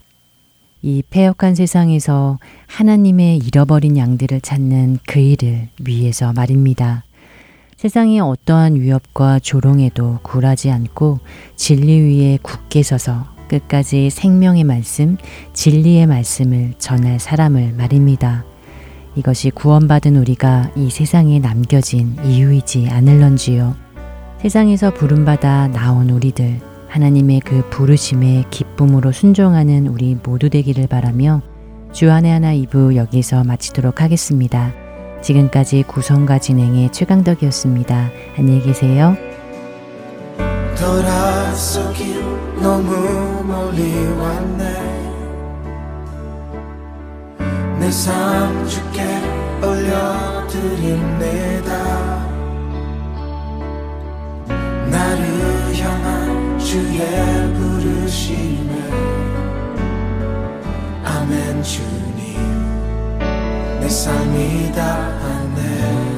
이 0.87 1.03
폐역한 1.11 1.57
세상에서 1.57 2.39
하나님의 2.69 3.39
잃어버린 3.39 3.97
양들을 3.97 4.41
찾는 4.41 4.99
그 5.05 5.19
일을 5.19 5.67
위해서 5.85 6.33
말입니다. 6.33 7.03
세상의 7.77 8.21
어떠한 8.21 8.77
위협과 8.77 9.41
조롱에도 9.41 10.21
굴하지 10.23 10.71
않고 10.71 11.19
진리 11.57 11.99
위에 11.99 12.39
굳게 12.41 12.85
서서 12.85 13.27
끝까지 13.49 14.11
생명의 14.11 14.63
말씀, 14.63 15.17
진리의 15.55 16.07
말씀을 16.07 16.75
전할 16.79 17.19
사람을 17.19 17.73
말입니다. 17.73 18.45
이것이 19.17 19.51
구원받은 19.51 20.17
우리가 20.17 20.71
이 20.77 20.91
세상에 20.91 21.41
남겨진 21.41 22.17
이유이지 22.25 22.91
않을런지요. 22.91 23.75
세상에서 24.41 24.95
부름받아 24.95 25.67
나온 25.67 26.11
우리들, 26.11 26.61
하나님의 26.89 27.41
그 27.41 27.69
부르심에 27.71 28.45
기쁨으로 28.51 29.13
순종하는 29.13 29.87
우리 29.87 30.17
모두 30.23 30.49
되기를 30.51 30.87
바라며 30.87 31.43
주안의 31.93 32.31
하나 32.33 32.53
2부 32.55 32.97
여기서 32.97 33.45
마치도록 33.45 34.01
하겠습니다. 34.03 34.73
지금까지 35.23 35.85
구성과 35.85 36.39
진행의 36.39 36.93
최강덕이었습니다. 36.93 38.11
안녕히 38.39 38.63
계세요. 38.63 39.17
돌아서길 40.79 42.23
너무 42.63 43.43
멀리 43.45 44.07
왔네 44.19 44.65
내 47.81 47.91
삶 47.91 48.67
주께 48.69 49.03
올려드립니다 49.63 51.27
나를 54.91 55.75
향한 55.81 56.26
주의 56.67 56.99
부르심에 57.55 58.91
아멘 61.05 61.63
주님. 61.63 62.37
내 63.81 63.89
삶이 63.89 64.73
다하네 64.73 66.16